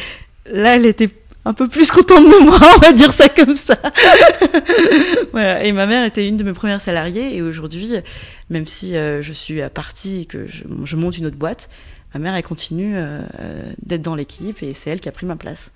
Là, 0.51 0.75
elle 0.75 0.86
était 0.86 1.09
un 1.45 1.54
peu 1.54 1.68
plus 1.68 1.92
contente 1.92 2.25
de 2.25 2.44
moi, 2.44 2.59
on 2.75 2.80
va 2.80 2.92
dire 2.92 3.13
ça 3.13 3.30
comme 3.30 3.56
ça. 3.56 3.77
Et 5.63 5.71
ma 5.71 5.86
mère 5.86 6.06
était 6.06 6.27
une 6.27 6.36
de 6.36 6.44
mes 6.44 6.54
premières 6.54 6.81
salariées. 6.81 7.36
Et 7.36 7.42
aujourd'hui, 7.42 7.94
même 8.50 8.65
si 8.65 8.95
euh, 8.98 9.21
je 9.21 9.33
suis 9.33 9.62
partie 9.74 10.21
et 10.21 10.25
que 10.25 10.45
je, 10.48 10.63
je, 10.83 10.95
monte 10.95 11.18
une 11.18 11.25
autre 11.25 11.38
boîte, 11.38 11.69
ma 12.13 12.19
mère, 12.19 12.36
elle 12.36 12.44
continue 12.44 12.94
euh, 12.95 13.21
d'être 13.81 14.01
dans 14.01 14.15
l'équipe 14.15 14.62
et 14.62 14.74
c'est 14.74 14.89
elle 14.89 15.00
qui 15.00 15.09
a 15.09 15.12
pris 15.12 15.25
ma 15.25 15.36
place. 15.36 15.71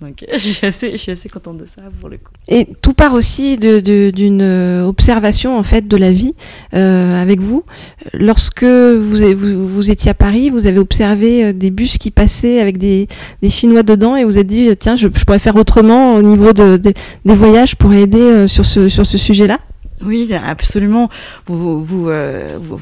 Donc 0.00 0.26
je 0.32 0.38
suis, 0.38 0.66
assez, 0.66 0.92
je 0.92 0.96
suis 0.98 1.12
assez 1.12 1.28
contente 1.28 1.56
de 1.56 1.64
ça 1.64 1.82
pour 2.00 2.10
le 2.10 2.18
coup. 2.18 2.32
Et 2.48 2.68
tout 2.82 2.92
part 2.92 3.14
aussi 3.14 3.56
d'une 3.56 3.80
de, 3.80 4.10
de, 4.10 4.82
observation 4.86 5.58
en 5.58 5.62
fait 5.62 5.88
de 5.88 5.96
la 5.96 6.12
vie 6.12 6.34
euh, 6.74 7.20
avec 7.20 7.40
vous. 7.40 7.64
Lorsque 8.12 8.64
vous, 8.64 9.16
vous, 9.34 9.66
vous, 9.66 9.90
étiez 9.90 10.10
à 10.10 10.14
Paris, 10.14 10.50
vous 10.50 10.66
avez 10.66 10.78
observé 10.78 11.52
des 11.54 11.70
bus 11.70 11.96
qui 11.96 12.10
passaient 12.10 12.60
avec 12.60 12.76
des, 12.76 13.08
des 13.42 13.48
Chinois 13.48 13.82
dedans 13.82 14.16
et 14.16 14.24
vous 14.24 14.36
avez 14.36 14.44
dit 14.44 14.76
tiens 14.78 14.96
je, 14.96 15.08
je, 15.14 15.24
pourrais 15.24 15.38
faire 15.38 15.56
autrement 15.56 16.14
au 16.14 16.22
niveau 16.22 16.52
de, 16.52 16.76
de 16.76 16.92
des 17.24 17.34
voyages 17.34 17.76
pour 17.76 17.94
aider 17.94 18.18
euh, 18.18 18.46
sur 18.46 18.66
ce, 18.66 18.90
sur 18.90 19.06
ce 19.06 19.16
sujet-là? 19.16 19.60
Oui, 20.02 20.30
absolument. 20.34 21.08
Vous, 21.46 21.82
vous, 21.82 22.10
euh, 22.10 22.58
vous, 22.60 22.78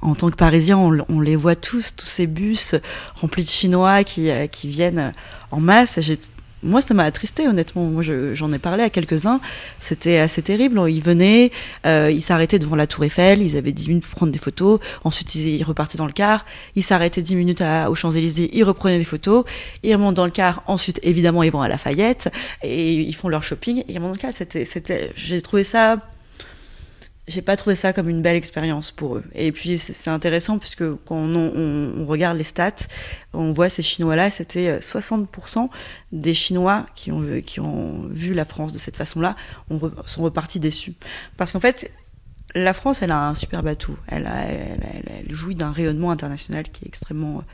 en 0.00 0.14
tant 0.14 0.30
que 0.30 0.36
Parisien, 0.36 0.78
on, 0.78 0.96
on, 1.08 1.20
les 1.20 1.34
voit 1.34 1.56
tous, 1.56 1.96
tous 1.96 2.06
ces 2.06 2.28
bus 2.28 2.76
remplis 3.20 3.42
de 3.42 3.48
Chinois 3.48 4.04
qui, 4.04 4.30
qui 4.52 4.68
viennent 4.68 5.12
en 5.50 5.58
masse. 5.58 5.98
J'ai 6.00 6.18
moi, 6.62 6.80
ça 6.80 6.94
m'a 6.94 7.04
attristé, 7.04 7.48
honnêtement. 7.48 7.84
Moi, 7.84 8.02
j'en 8.02 8.50
ai 8.52 8.58
parlé 8.58 8.84
à 8.84 8.90
quelques-uns. 8.90 9.40
C'était 9.80 10.18
assez 10.18 10.42
terrible. 10.42 10.80
Ils 10.88 11.02
venaient, 11.02 11.50
euh, 11.86 12.10
ils 12.12 12.22
s'arrêtaient 12.22 12.58
devant 12.58 12.76
la 12.76 12.86
Tour 12.86 13.04
Eiffel. 13.04 13.42
Ils 13.42 13.56
avaient 13.56 13.72
10 13.72 13.88
minutes 13.88 14.06
pour 14.06 14.14
prendre 14.16 14.32
des 14.32 14.38
photos. 14.38 14.78
Ensuite, 15.04 15.34
ils, 15.34 15.62
repartaient 15.64 15.98
dans 15.98 16.06
le 16.06 16.12
car. 16.12 16.44
Ils 16.76 16.82
s'arrêtaient 16.82 17.22
10 17.22 17.36
minutes 17.36 17.60
à, 17.60 17.90
aux 17.90 17.94
Champs-Élysées. 17.94 18.50
Ils 18.52 18.64
reprenaient 18.64 18.98
des 18.98 19.04
photos. 19.04 19.44
Ils 19.82 19.92
remontent 19.94 20.12
dans 20.12 20.24
le 20.24 20.30
car. 20.30 20.62
Ensuite, 20.66 21.00
évidemment, 21.02 21.42
ils 21.42 21.50
vont 21.50 21.62
à 21.62 21.68
Lafayette 21.68 22.30
et 22.62 22.94
ils 22.94 23.14
font 23.14 23.28
leur 23.28 23.42
shopping. 23.42 23.80
Et 23.80 23.84
ils 23.88 23.96
remontent 23.96 24.12
dans 24.12 24.28
le 24.28 24.32
car. 24.32 24.32
C'était, 24.32 25.10
j'ai 25.16 25.42
trouvé 25.42 25.64
ça 25.64 25.98
j'ai 27.28 27.42
pas 27.42 27.56
trouvé 27.56 27.76
ça 27.76 27.92
comme 27.92 28.08
une 28.08 28.20
belle 28.20 28.36
expérience 28.36 28.90
pour 28.90 29.16
eux. 29.16 29.24
Et 29.34 29.52
puis 29.52 29.78
c'est 29.78 30.10
intéressant 30.10 30.58
puisque 30.58 30.84
quand 31.04 31.16
on, 31.16 32.04
regarde 32.06 32.36
les 32.36 32.44
stats, 32.44 32.88
on 33.32 33.52
voit 33.52 33.68
ces 33.68 33.82
Chinois-là, 33.82 34.30
c'était 34.30 34.78
60% 34.78 35.68
des 36.10 36.34
Chinois 36.34 36.86
qui 36.94 37.12
ont, 37.12 38.08
vu 38.10 38.34
la 38.34 38.44
France 38.44 38.72
de 38.72 38.78
cette 38.78 38.96
façon-là 38.96 39.36
sont 40.06 40.22
repartis 40.22 40.58
déçus. 40.58 40.94
Parce 41.36 41.52
qu'en 41.52 41.60
fait, 41.60 41.92
la 42.54 42.72
France, 42.72 43.02
elle 43.02 43.12
a 43.12 43.28
un 43.28 43.34
super 43.34 43.62
elle, 43.66 43.86
elle 44.08 45.34
jouit 45.34 45.54
d'un 45.54 45.70
rayonnement 45.70 46.10
international 46.10 46.64
qui 46.64 46.84
est 46.84 46.88
extrêmement 46.88 47.44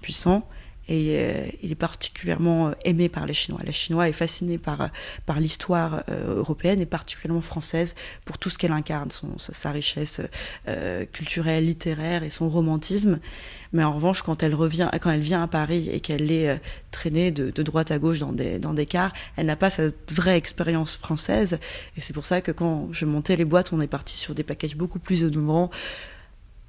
puissant 0.00 0.48
et 0.88 1.16
euh, 1.18 1.46
il 1.62 1.70
est 1.70 1.76
particulièrement 1.76 2.72
aimé 2.84 3.08
par 3.08 3.26
les 3.26 3.34
Chinois. 3.34 3.60
Les 3.64 3.72
Chinois 3.72 4.08
est 4.08 4.12
fasciné 4.12 4.58
par 4.58 4.90
par 5.26 5.40
l'histoire 5.40 6.02
euh, 6.08 6.36
européenne 6.36 6.80
et 6.80 6.86
particulièrement 6.86 7.40
française 7.40 7.94
pour 8.24 8.38
tout 8.38 8.50
ce 8.50 8.58
qu'elle 8.58 8.72
incarne, 8.72 9.10
son, 9.10 9.38
sa 9.38 9.70
richesse 9.70 10.20
euh, 10.68 11.04
culturelle, 11.06 11.66
littéraire 11.66 12.22
et 12.22 12.30
son 12.30 12.48
romantisme. 12.48 13.18
Mais 13.72 13.84
en 13.84 13.92
revanche, 13.92 14.22
quand 14.22 14.42
elle 14.42 14.54
revient, 14.54 14.88
quand 15.00 15.10
elle 15.10 15.20
vient 15.20 15.42
à 15.42 15.46
Paris 15.46 15.90
et 15.92 16.00
qu'elle 16.00 16.30
est 16.30 16.48
euh, 16.48 16.56
traînée 16.90 17.30
de, 17.30 17.50
droite 17.62 17.90
à 17.90 17.98
gauche 17.98 18.18
dans 18.20 18.32
des 18.32 18.58
dans 18.58 18.74
des 18.74 18.86
cars, 18.86 19.12
elle 19.36 19.46
n'a 19.46 19.56
pas 19.56 19.70
cette 19.70 20.10
vraie 20.10 20.36
expérience 20.36 20.96
française. 20.96 21.58
Et 21.96 22.00
c'est 22.00 22.14
pour 22.14 22.24
ça 22.24 22.40
que 22.40 22.52
quand 22.52 22.88
je 22.92 23.04
montais 23.04 23.36
les 23.36 23.44
boîtes, 23.44 23.72
on 23.72 23.80
est 23.80 23.86
parti 23.86 24.16
sur 24.16 24.34
des 24.34 24.42
packages 24.42 24.76
beaucoup 24.76 24.98
plus 24.98 25.20
innovants 25.20 25.70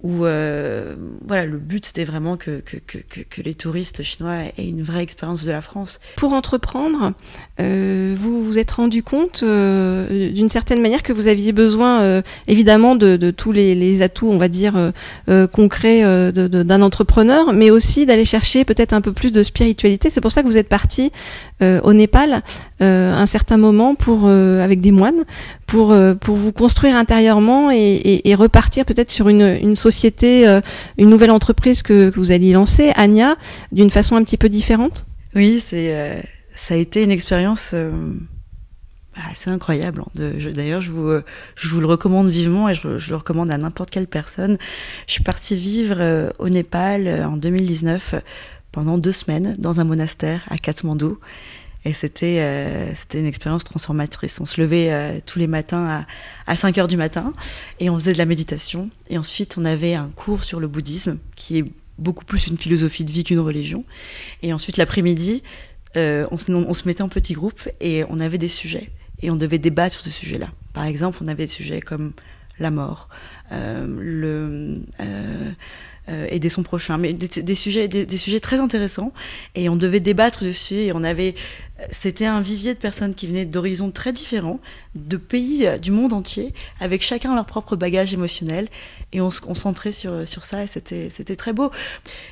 où 0.01 0.25
euh, 0.25 0.95
voilà 1.25 1.45
le 1.45 1.57
but 1.57 1.85
c'était 1.85 2.05
vraiment 2.05 2.37
que, 2.37 2.61
que, 2.61 3.41
les 3.41 3.53
touristes 3.53 4.01
chinois 4.03 4.43
aient 4.57 4.67
une 4.67 4.81
vraie 4.81 5.03
expérience 5.03 5.43
de 5.43 5.51
la 5.51 5.61
France. 5.61 5.99
Pour 6.15 6.33
entreprendre, 6.33 7.13
euh, 7.59 8.15
vous 8.17 8.28
vous 8.49 8.57
êtes 8.57 8.71
rendu 8.71 9.03
compte 9.03 9.41
euh, 9.43 10.31
d'une 10.31 10.49
certaine 10.49 10.81
manière 10.81 11.03
que 11.03 11.13
vous 11.13 11.27
aviez 11.27 11.51
besoin 11.51 12.01
euh, 12.01 12.21
évidemment 12.47 12.95
de, 12.95 13.15
de 13.15 13.29
tous 13.29 13.51
les, 13.51 13.75
les, 13.75 14.01
atouts 14.01 14.31
on 14.31 14.39
va 14.39 14.47
dire 14.47 14.75
euh, 14.75 14.91
euh, 15.29 15.45
concrets 15.45 16.01
d'un 16.31 16.81
entrepreneur, 16.81 17.53
mais 17.53 17.69
aussi 17.69 18.05
d'aller 18.05 18.25
chercher 18.25 18.65
peut-être 18.65 18.93
un 18.93 19.01
peu 19.01 19.13
plus 19.13 19.31
de 19.31 19.43
spiritualité. 19.43 20.09
C'est 20.09 20.21
pour 20.21 20.31
ça 20.31 20.41
que 20.41 20.47
vous 20.47 20.57
êtes 20.57 20.69
parti 20.69 21.11
au 21.61 21.93
Népal 21.93 22.41
un 22.79 23.25
certain 23.25 23.57
moment 23.57 23.95
pour 23.95 24.27
avec 24.27 24.79
des 24.79 24.91
moines 24.91 25.25
pour 25.67 25.95
pour 26.21 26.35
vous 26.35 26.51
construire 26.51 26.95
intérieurement 26.95 27.69
et, 27.71 28.21
et, 28.23 28.35
repartir 28.35 28.85
peut-être 28.85 29.11
sur 29.11 29.29
une, 29.29 29.57
une 29.61 29.75
société, 29.75 30.59
une 30.97 31.09
nouvelle 31.09 31.31
entreprise 31.31 31.83
que, 31.83 32.09
que 32.09 32.15
vous 32.15 32.31
alliez 32.31 32.53
lancer, 32.53 32.91
Anya, 32.95 33.35
d'une 33.71 33.89
façon 33.89 34.15
un 34.15 34.23
petit 34.23 34.37
peu 34.37 34.49
différente? 34.49 35.05
Oui, 35.35 35.61
c'est 35.63 36.23
ça 36.55 36.73
a 36.73 36.77
été 36.77 37.03
une 37.03 37.11
expérience 37.11 37.75
c'est 39.33 39.49
incroyable. 39.49 40.01
Hein, 40.01 40.31
d'ailleurs, 40.53 40.81
je 40.81 40.91
vous, 40.91 41.11
je 41.55 41.69
vous 41.69 41.79
le 41.79 41.87
recommande 41.87 42.29
vivement 42.29 42.69
et 42.69 42.73
je, 42.73 42.87
le 42.87 43.15
recommande 43.15 43.51
à 43.51 43.57
n'importe 43.57 43.89
quelle 43.89 44.07
personne. 44.07 44.57
Je 45.07 45.13
suis 45.13 45.23
partie 45.23 45.55
vivre 45.55 45.97
euh, 45.99 46.29
au 46.39 46.49
Népal 46.49 47.07
euh, 47.07 47.27
en 47.27 47.37
2019 47.37 48.15
pendant 48.71 48.97
deux 48.97 49.11
semaines 49.11 49.55
dans 49.57 49.79
un 49.79 49.83
monastère 49.83 50.43
à 50.49 50.57
Katmandou. 50.57 51.19
Et 51.85 51.93
c'était 51.93 52.37
euh, 52.39 52.93
une 53.13 53.25
expérience 53.25 53.63
transformatrice. 53.63 54.39
On 54.41 54.45
se 54.45 54.59
levait 54.59 55.21
tous 55.25 55.39
les 55.39 55.47
matins 55.47 56.05
à, 56.45 56.51
à 56.51 56.55
5 56.57 56.77
heures 56.77 56.89
du 56.89 56.97
matin 56.97 57.33
et 57.79 57.89
on 57.89 57.97
faisait 57.97 58.13
de 58.13 58.17
la 58.17 58.25
méditation. 58.25 58.89
Et 59.09 59.17
ensuite, 59.17 59.57
on 59.57 59.63
avait 59.65 59.95
un 59.95 60.09
cours 60.09 60.43
sur 60.43 60.59
le 60.59 60.67
bouddhisme 60.67 61.19
qui 61.35 61.57
est 61.59 61.65
beaucoup 61.97 62.25
plus 62.25 62.47
une 62.47 62.57
philosophie 62.57 63.05
de 63.05 63.11
vie 63.11 63.23
qu'une 63.23 63.39
religion. 63.39 63.85
Et 64.43 64.51
ensuite, 64.51 64.75
l'après-midi, 64.75 65.41
on, 65.95 66.27
on, 66.49 66.73
se 66.73 66.87
mettait 66.87 67.01
en 67.01 67.09
petits 67.09 67.33
groupes 67.33 67.69
et 67.79 68.03
on 68.09 68.19
avait 68.19 68.37
des 68.37 68.49
sujets 68.49 68.89
et 69.21 69.31
on 69.31 69.35
devait 69.35 69.57
débattre 69.57 69.95
sur 69.95 70.03
ce 70.03 70.09
sujet-là. 70.09 70.49
Par 70.73 70.85
exemple, 70.85 71.19
on 71.21 71.27
avait 71.27 71.43
des 71.43 71.47
sujets 71.47 71.81
comme 71.81 72.13
la 72.59 72.71
mort, 72.71 73.09
euh, 73.51 73.85
le 73.87 74.75
euh, 74.99 75.51
euh, 76.09 76.27
aider 76.29 76.49
son 76.49 76.63
prochain, 76.63 76.97
mais 76.97 77.13
des, 77.13 77.55
sujets 77.55 77.87
des, 77.87 78.17
sujets 78.17 78.39
très 78.39 78.59
intéressants. 78.59 79.13
Et 79.55 79.69
on 79.69 79.75
devait 79.75 79.99
débattre 79.99 80.43
dessus 80.43 80.75
et 80.75 80.91
on 80.93 81.03
avait 81.03 81.35
c'était 81.91 82.25
un 82.25 82.41
vivier 82.41 82.73
de 82.73 82.79
personnes 82.79 83.15
qui 83.15 83.25
venaient 83.25 83.45
d'horizons 83.45 83.89
très 83.91 84.11
différents, 84.11 84.59
de 84.95 85.15
pays 85.15 85.65
du 85.81 85.91
monde 85.91 86.11
entier, 86.11 86.53
avec 86.81 87.01
chacun 87.01 87.33
leur 87.35 87.45
propre 87.45 87.77
bagage 87.77 88.13
émotionnel. 88.13 88.67
Et 89.13 89.21
on 89.21 89.29
se 89.29 89.39
concentrait 89.39 89.93
sur 89.93 90.27
sur 90.27 90.43
ça. 90.43 90.63
Et 90.63 90.67
c'était 90.67 91.35
très 91.35 91.53
beau. 91.53 91.71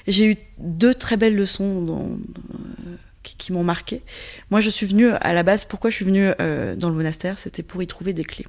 J'ai 0.07 0.31
eu 0.31 0.35
deux 0.57 0.93
très 0.93 1.15
belles 1.15 1.35
leçons 1.35 2.19
qui, 3.37 3.51
m'ont 3.51 3.63
marqué. 3.63 4.01
Moi, 4.49 4.61
je 4.61 4.69
suis 4.69 4.85
venue 4.85 5.09
à 5.09 5.33
la 5.33 5.43
base. 5.43 5.65
Pourquoi 5.65 5.89
je 5.89 5.95
suis 5.95 6.05
venue 6.05 6.31
euh, 6.39 6.75
dans 6.75 6.89
le 6.89 6.95
monastère 6.95 7.39
C'était 7.39 7.63
pour 7.63 7.81
y 7.81 7.87
trouver 7.87 8.13
des 8.13 8.23
clés. 8.23 8.45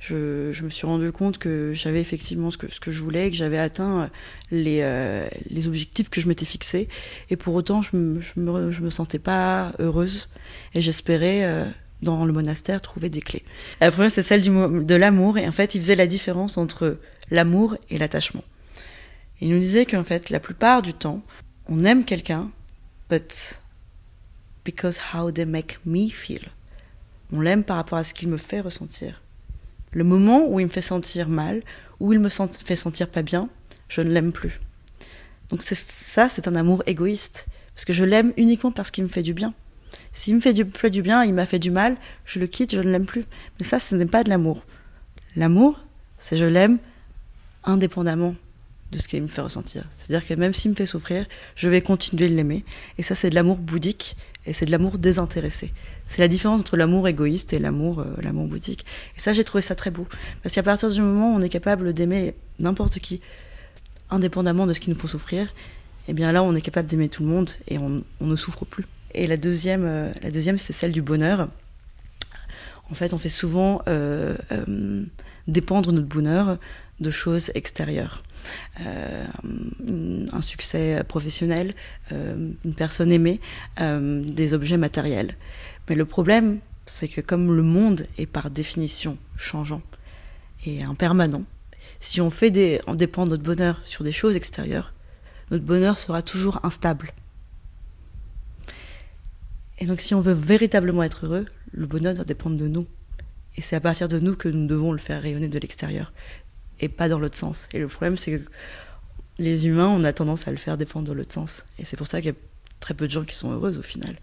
Je, 0.00 0.62
me 0.62 0.70
suis 0.70 0.86
rendu 0.86 1.10
compte 1.12 1.38
que 1.38 1.72
j'avais 1.74 2.00
effectivement 2.00 2.50
ce 2.50 2.58
que, 2.58 2.90
je 2.90 3.02
voulais, 3.02 3.30
que 3.30 3.36
j'avais 3.36 3.58
atteint 3.58 4.10
les, 4.50 4.80
euh, 4.82 5.26
les 5.50 5.68
objectifs 5.68 6.08
que 6.08 6.20
je 6.20 6.28
m'étais 6.28 6.44
fixés. 6.44 6.88
Et 7.30 7.36
pour 7.36 7.54
autant, 7.54 7.82
je 7.82 7.96
me, 7.96 8.20
je 8.20 8.80
me, 8.80 8.90
sentais 8.90 9.18
pas 9.18 9.72
heureuse. 9.78 10.28
Et 10.74 10.82
j'espérais 10.82 11.44
euh, 11.44 11.64
dans 12.02 12.24
le 12.24 12.32
monastère 12.32 12.80
trouver 12.80 13.08
des 13.08 13.20
clés. 13.20 13.44
La 13.80 13.90
première, 13.90 14.10
c'est 14.10 14.22
celle 14.22 14.42
du, 14.42 14.50
de 14.50 14.94
l'amour. 14.94 15.38
Et 15.38 15.48
en 15.48 15.52
fait, 15.52 15.74
il 15.74 15.80
faisait 15.80 15.96
la 15.96 16.06
différence 16.06 16.58
entre 16.58 16.98
l'amour 17.30 17.76
et 17.90 17.98
l'attachement. 17.98 18.44
Il 19.40 19.50
nous 19.50 19.58
disait 19.58 19.86
qu'en 19.86 20.04
fait, 20.04 20.30
la 20.30 20.38
plupart 20.38 20.82
du 20.82 20.94
temps, 20.94 21.22
on 21.66 21.84
aime 21.84 22.04
quelqu'un, 22.04 22.50
but 23.10 23.61
because 24.64 24.98
how 25.12 25.30
they 25.30 25.44
make 25.44 25.78
me 25.84 26.08
feel. 26.08 26.48
On 27.32 27.40
l'aime 27.40 27.64
par 27.64 27.76
rapport 27.76 27.98
à 27.98 28.04
ce 28.04 28.14
qu'il 28.14 28.28
me 28.28 28.36
fait 28.36 28.60
ressentir. 28.60 29.22
Le 29.92 30.04
moment 30.04 30.46
où 30.48 30.60
il 30.60 30.66
me 30.66 30.70
fait 30.70 30.82
sentir 30.82 31.28
mal, 31.28 31.62
où 32.00 32.12
il 32.12 32.20
me 32.20 32.28
fait 32.28 32.76
sentir 32.76 33.08
pas 33.08 33.22
bien, 33.22 33.48
je 33.88 34.00
ne 34.00 34.10
l'aime 34.10 34.32
plus. 34.32 34.60
Donc 35.50 35.62
ça, 35.62 36.28
c'est 36.28 36.48
un 36.48 36.54
amour 36.54 36.82
égoïste. 36.86 37.46
Parce 37.74 37.84
que 37.84 37.92
je 37.92 38.04
l'aime 38.04 38.32
uniquement 38.36 38.72
parce 38.72 38.90
qu'il 38.90 39.04
me 39.04 39.08
fait 39.08 39.22
du 39.22 39.34
bien. 39.34 39.54
S'il 40.12 40.34
me 40.34 40.40
fait 40.40 40.52
du, 40.52 40.64
fait 40.64 40.90
du 40.90 41.02
bien, 41.02 41.24
il 41.24 41.32
m'a 41.34 41.46
fait 41.46 41.58
du 41.58 41.70
mal, 41.70 41.96
je 42.24 42.38
le 42.38 42.46
quitte, 42.46 42.74
je 42.74 42.80
ne 42.80 42.90
l'aime 42.90 43.06
plus. 43.06 43.24
Mais 43.58 43.66
ça, 43.66 43.78
ce 43.78 43.94
n'est 43.94 44.06
pas 44.06 44.24
de 44.24 44.30
l'amour. 44.30 44.64
L'amour, 45.36 45.80
c'est 46.18 46.36
je 46.36 46.44
l'aime 46.44 46.78
indépendamment 47.64 48.34
de 48.90 48.98
ce 48.98 49.08
qu'il 49.08 49.22
me 49.22 49.28
fait 49.28 49.40
ressentir. 49.40 49.84
C'est-à-dire 49.90 50.26
que 50.26 50.34
même 50.34 50.52
s'il 50.52 50.70
me 50.70 50.76
fait 50.76 50.86
souffrir, 50.86 51.26
je 51.54 51.68
vais 51.68 51.80
continuer 51.80 52.28
de 52.28 52.34
l'aimer. 52.34 52.64
Et 52.98 53.02
ça, 53.02 53.14
c'est 53.14 53.30
de 53.30 53.34
l'amour 53.34 53.56
bouddhique 53.56 54.16
et 54.46 54.52
c'est 54.52 54.66
de 54.66 54.70
l'amour 54.70 54.98
désintéressé. 54.98 55.72
C'est 56.06 56.20
la 56.20 56.28
différence 56.28 56.60
entre 56.60 56.76
l'amour 56.76 57.06
égoïste 57.08 57.52
et 57.52 57.58
l'amour 57.58 58.00
euh, 58.00 58.04
l'amour 58.22 58.46
bouddhique. 58.46 58.84
Et 59.16 59.20
ça, 59.20 59.32
j'ai 59.32 59.44
trouvé 59.44 59.62
ça 59.62 59.74
très 59.74 59.90
beau. 59.90 60.06
Parce 60.42 60.54
qu'à 60.54 60.62
partir 60.62 60.90
du 60.90 61.00
moment 61.00 61.34
où 61.34 61.36
on 61.36 61.40
est 61.40 61.48
capable 61.48 61.92
d'aimer 61.92 62.34
n'importe 62.58 62.98
qui, 62.98 63.20
indépendamment 64.10 64.66
de 64.66 64.72
ce 64.72 64.80
qui 64.80 64.90
nous 64.90 64.96
faut 64.96 65.08
souffrir, 65.08 65.54
eh 66.08 66.12
bien 66.12 66.32
là, 66.32 66.42
on 66.42 66.54
est 66.54 66.60
capable 66.60 66.88
d'aimer 66.88 67.08
tout 67.08 67.22
le 67.22 67.28
monde 67.28 67.50
et 67.68 67.78
on, 67.78 68.02
ne 68.20 68.36
souffre 68.36 68.64
plus. 68.64 68.86
Et 69.14 69.26
la 69.26 69.36
deuxième, 69.36 69.84
euh, 69.84 70.10
deuxième, 70.32 70.58
c'est 70.58 70.72
celle 70.72 70.92
du 70.92 71.02
bonheur. 71.02 71.48
En 72.90 72.94
fait, 72.94 73.14
on 73.14 73.18
fait 73.18 73.28
souvent 73.28 73.80
euh, 73.86 74.36
dépendre 75.46 75.92
notre 75.92 76.08
bonheur 76.08 76.58
de 77.02 77.10
choses 77.10 77.50
extérieures. 77.54 78.22
Euh, 78.80 79.26
un 80.32 80.40
succès 80.40 81.02
professionnel, 81.06 81.74
euh, 82.12 82.50
une 82.64 82.74
personne 82.74 83.12
aimée, 83.12 83.40
euh, 83.80 84.22
des 84.24 84.54
objets 84.54 84.76
matériels. 84.76 85.36
Mais 85.88 85.94
le 85.94 86.04
problème, 86.04 86.58
c'est 86.86 87.08
que 87.08 87.20
comme 87.20 87.54
le 87.54 87.62
monde 87.62 88.04
est 88.18 88.26
par 88.26 88.50
définition 88.50 89.18
changeant 89.36 89.82
et 90.66 90.82
impermanent, 90.82 91.44
si 92.00 92.20
on 92.20 92.30
fait 92.30 92.50
des, 92.50 92.80
on 92.86 92.94
dépend 92.94 93.26
notre 93.26 93.42
bonheur 93.42 93.80
sur 93.84 94.04
des 94.04 94.12
choses 94.12 94.36
extérieures, 94.36 94.92
notre 95.50 95.64
bonheur 95.64 95.98
sera 95.98 96.22
toujours 96.22 96.64
instable. 96.64 97.12
Et 99.78 99.86
donc 99.86 100.00
si 100.00 100.14
on 100.14 100.20
veut 100.20 100.32
véritablement 100.32 101.02
être 101.02 101.26
heureux, 101.26 101.44
le 101.72 101.86
bonheur 101.86 102.14
doit 102.14 102.24
dépendre 102.24 102.56
de 102.56 102.68
nous. 102.68 102.86
Et 103.56 103.62
c'est 103.62 103.76
à 103.76 103.80
partir 103.80 104.08
de 104.08 104.18
nous 104.18 104.34
que 104.34 104.48
nous 104.48 104.66
devons 104.66 104.92
le 104.92 104.98
faire 104.98 105.20
rayonner 105.20 105.48
de 105.48 105.58
l'extérieur 105.58 106.12
et 106.82 106.88
pas 106.88 107.08
dans 107.08 107.18
l'autre 107.18 107.38
sens. 107.38 107.68
Et 107.72 107.78
le 107.78 107.88
problème, 107.88 108.16
c'est 108.16 108.38
que 108.38 108.44
les 109.38 109.66
humains, 109.66 109.88
on 109.88 110.04
a 110.04 110.12
tendance 110.12 110.46
à 110.46 110.50
le 110.50 110.58
faire 110.58 110.76
défendre 110.76 111.08
dans 111.08 111.14
l'autre 111.14 111.32
sens. 111.32 111.64
Et 111.78 111.84
c'est 111.84 111.96
pour 111.96 112.06
ça 112.06 112.20
qu'il 112.20 112.30
y 112.30 112.34
a 112.34 112.36
très 112.80 112.92
peu 112.92 113.06
de 113.06 113.12
gens 113.12 113.24
qui 113.24 113.34
sont 113.34 113.50
heureuses 113.50 113.78
au 113.78 113.82
final. 113.82 114.16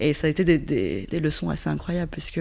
Et 0.00 0.12
ça 0.12 0.26
a 0.26 0.30
été 0.30 0.44
des, 0.44 1.20
leçons 1.20 1.48
assez 1.50 1.68
incroyables, 1.68 2.10
puisque 2.10 2.40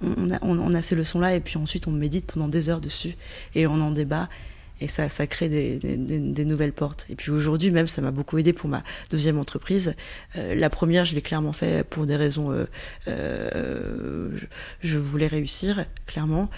on 0.00 0.72
a, 0.72 0.82
ces 0.82 0.94
leçons-là, 0.94 1.34
et 1.34 1.40
puis 1.40 1.56
ensuite 1.56 1.88
on 1.88 1.90
médite 1.90 2.26
pendant 2.26 2.48
des 2.48 2.68
heures 2.68 2.80
dessus, 2.80 3.14
et 3.54 3.66
on 3.66 3.80
en 3.80 3.90
débat, 3.90 4.28
et 4.80 4.86
ça, 4.86 5.08
crée 5.26 5.48
des, 5.48 6.44
nouvelles 6.44 6.72
portes. 6.72 7.06
Et 7.10 7.16
puis 7.16 7.30
aujourd'hui, 7.32 7.70
même, 7.70 7.88
ça 7.88 8.00
m'a 8.00 8.12
beaucoup 8.12 8.38
aidé 8.38 8.52
pour 8.52 8.68
ma 8.68 8.84
deuxième 9.10 9.38
entreprise. 9.38 9.94
Euh, 10.36 10.54
la 10.54 10.70
première, 10.70 11.04
je 11.04 11.16
l'ai 11.16 11.22
clairement 11.22 11.52
fait 11.52 11.84
pour 11.84 12.06
des 12.06 12.14
raisons. 12.14 12.52
Euh, 12.52 12.64
euh, 13.08 14.38
je, 14.80 14.98
voulais 14.98 15.26
réussir, 15.26 15.84
clairement. 16.06 16.48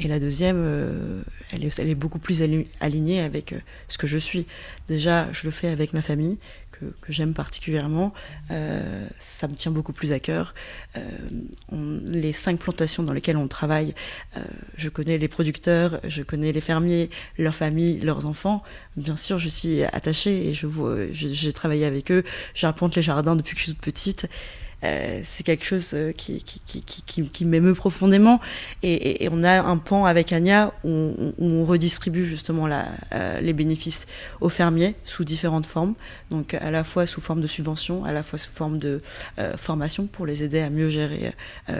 Et 0.00 0.06
la 0.06 0.20
deuxième, 0.20 0.58
euh, 0.58 1.22
elle, 1.52 1.64
est, 1.64 1.94
beaucoup 1.94 2.20
plus 2.20 2.42
alignée 2.80 3.20
avec 3.20 3.52
euh, 3.52 3.58
ce 3.88 3.98
que 3.98 4.06
je 4.06 4.18
suis. 4.18 4.46
Déjà, 4.86 5.26
je 5.32 5.44
le 5.44 5.50
fais 5.50 5.68
avec 5.68 5.92
ma 5.92 6.02
famille, 6.02 6.38
que, 6.70 6.86
j'aime 7.08 7.34
particulièrement. 7.34 8.14
Euh, 8.52 9.08
ça 9.18 9.48
me 9.48 9.54
tient 9.54 9.72
beaucoup 9.72 9.92
plus 9.92 10.12
à 10.12 10.20
cœur. 10.20 10.54
Les 11.72 12.32
cinq 12.32 12.60
plantations 12.60 13.02
dans 13.02 13.12
lesquelles 13.12 13.36
on 13.36 13.48
travaille, 13.48 13.94
je 14.76 14.88
connais 14.88 15.18
les 15.18 15.26
producteurs, 15.26 16.00
je 16.06 16.22
connais 16.22 16.52
les 16.52 16.60
fermiers, 16.60 17.10
leurs 17.36 17.54
familles, 17.54 17.98
leurs 18.00 18.26
enfants. 18.26 18.62
Bien 18.96 19.16
sûr, 19.16 19.38
je 19.38 19.48
suis 19.48 19.82
attachée 19.82 20.48
et 20.48 20.52
j'ai 21.12 21.52
travaillé 21.52 21.84
avec 21.84 22.12
eux. 22.12 22.22
J'arpente 22.54 22.94
les 22.94 23.02
jardins 23.02 23.34
depuis 23.34 23.54
que 23.54 23.60
je 23.60 23.64
suis 23.64 23.74
toute 23.74 23.82
petite. 23.82 24.28
Euh, 24.84 25.20
c'est 25.24 25.42
quelque 25.44 25.64
chose 25.64 25.90
euh, 25.94 26.12
qui, 26.12 26.42
qui, 26.42 26.60
qui, 26.60 26.82
qui, 26.82 27.28
qui 27.28 27.44
m'émeut 27.44 27.74
profondément. 27.74 28.40
Et, 28.82 29.24
et, 29.24 29.28
on 29.30 29.42
a 29.42 29.60
un 29.60 29.76
pan 29.76 30.04
avec 30.04 30.32
Anya 30.32 30.72
où 30.84 30.88
on, 30.88 31.34
où 31.38 31.46
on 31.46 31.64
redistribue 31.64 32.24
justement 32.24 32.66
la, 32.66 32.86
euh, 33.12 33.40
les 33.40 33.52
bénéfices 33.52 34.06
aux 34.40 34.48
fermiers 34.48 34.94
sous 35.04 35.24
différentes 35.24 35.66
formes. 35.66 35.94
Donc 36.30 36.54
à 36.54 36.70
la 36.70 36.84
fois 36.84 37.06
sous 37.06 37.20
forme 37.20 37.40
de 37.40 37.46
subvention, 37.46 38.04
à 38.04 38.12
la 38.12 38.22
fois 38.22 38.38
sous 38.38 38.52
forme 38.52 38.78
de 38.78 39.00
formation 39.56 40.06
pour 40.06 40.26
les 40.26 40.44
aider 40.44 40.60
à 40.60 40.70
mieux 40.70 40.88
gérer 40.88 41.32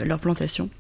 leur 0.05 0.19
plantation 0.19 0.71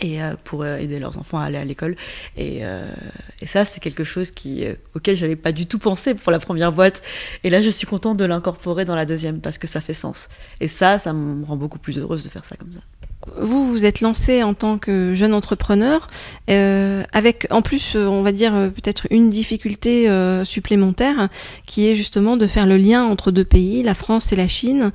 et 0.00 0.22
euh, 0.22 0.34
pour 0.44 0.62
euh, 0.62 0.76
aider 0.76 0.98
leurs 0.98 1.18
enfants 1.18 1.38
à 1.38 1.44
aller 1.44 1.58
à 1.58 1.64
l'école. 1.64 1.96
Et, 2.36 2.60
euh, 2.62 2.92
et, 3.40 3.46
ça, 3.46 3.64
c'est 3.64 3.80
quelque 3.80 4.04
chose 4.04 4.30
qui, 4.30 4.64
auquel 4.94 5.16
j'avais 5.16 5.36
pas 5.36 5.52
du 5.52 5.66
tout 5.66 5.78
pensé 5.78 6.14
pour 6.14 6.32
la 6.32 6.38
première 6.38 6.72
boîte. 6.72 7.02
Et 7.44 7.50
là, 7.50 7.62
je 7.62 7.70
suis 7.70 7.86
contente 7.86 8.16
de 8.16 8.24
l'incorporer 8.24 8.84
dans 8.84 8.96
la 8.96 9.06
deuxième 9.06 9.40
parce 9.40 9.58
que 9.58 9.66
ça 9.66 9.80
fait 9.80 9.94
sens. 9.94 10.28
Et 10.60 10.68
ça, 10.68 10.98
ça 10.98 11.12
me 11.12 11.44
rend 11.44 11.56
beaucoup 11.56 11.78
plus 11.78 11.98
heureuse 11.98 12.24
de 12.24 12.28
faire 12.28 12.44
ça 12.44 12.56
comme 12.56 12.72
ça. 12.72 12.80
Vous 13.40 13.66
vous 13.70 13.86
êtes 13.86 14.00
lancé 14.02 14.42
en 14.42 14.52
tant 14.52 14.76
que 14.76 15.14
jeune 15.14 15.32
entrepreneur, 15.32 16.08
euh, 16.50 17.04
avec 17.12 17.46
en 17.50 17.62
plus, 17.62 17.96
on 17.96 18.20
va 18.20 18.32
dire 18.32 18.52
peut-être 18.52 19.06
une 19.10 19.30
difficulté 19.30 20.10
euh, 20.10 20.44
supplémentaire, 20.44 21.30
qui 21.64 21.88
est 21.88 21.94
justement 21.94 22.36
de 22.36 22.46
faire 22.46 22.66
le 22.66 22.76
lien 22.76 23.02
entre 23.04 23.30
deux 23.30 23.44
pays, 23.44 23.82
la 23.82 23.94
France 23.94 24.32
et 24.32 24.36
la 24.36 24.48
Chine. 24.48 24.92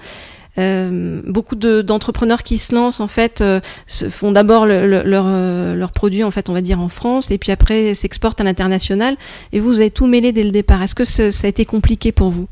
Euh, 0.59 1.21
beaucoup 1.25 1.55
d'entrepreneurs 1.55 2.43
qui 2.43 2.57
se 2.57 2.75
lancent 2.75 2.99
en 2.99 3.07
fait 3.07 3.39
euh, 3.39 3.61
font 4.09 4.31
d'abord 4.31 4.65
le, 4.65 4.87
leur, 5.03 5.25
euh, 5.25 5.73
leur 5.73 5.91
produit 5.91 6.23
en 6.23 6.31
fait 6.31 6.49
on 6.49 6.53
va 6.53 6.61
dire 6.61 6.81
en 6.81 6.89
France 6.89 7.31
et 7.31 7.37
puis 7.37 7.51
après 7.53 7.93
s'exportent 7.93 8.41
à 8.41 8.43
l'international 8.43 9.15
et 9.53 9.61
vous, 9.61 9.79
avez 9.79 9.91
tout 9.91 10.07
mêlé 10.07 10.31
dès 10.31 10.43
le 10.43 10.51
départ. 10.51 10.81
Est-ce 10.83 10.95
que 10.95 11.05
ça 11.05 11.45
a 11.45 11.47
été 11.47 11.65
compliqué 11.65 12.11
pour 12.11 12.29
vous? 12.29 12.47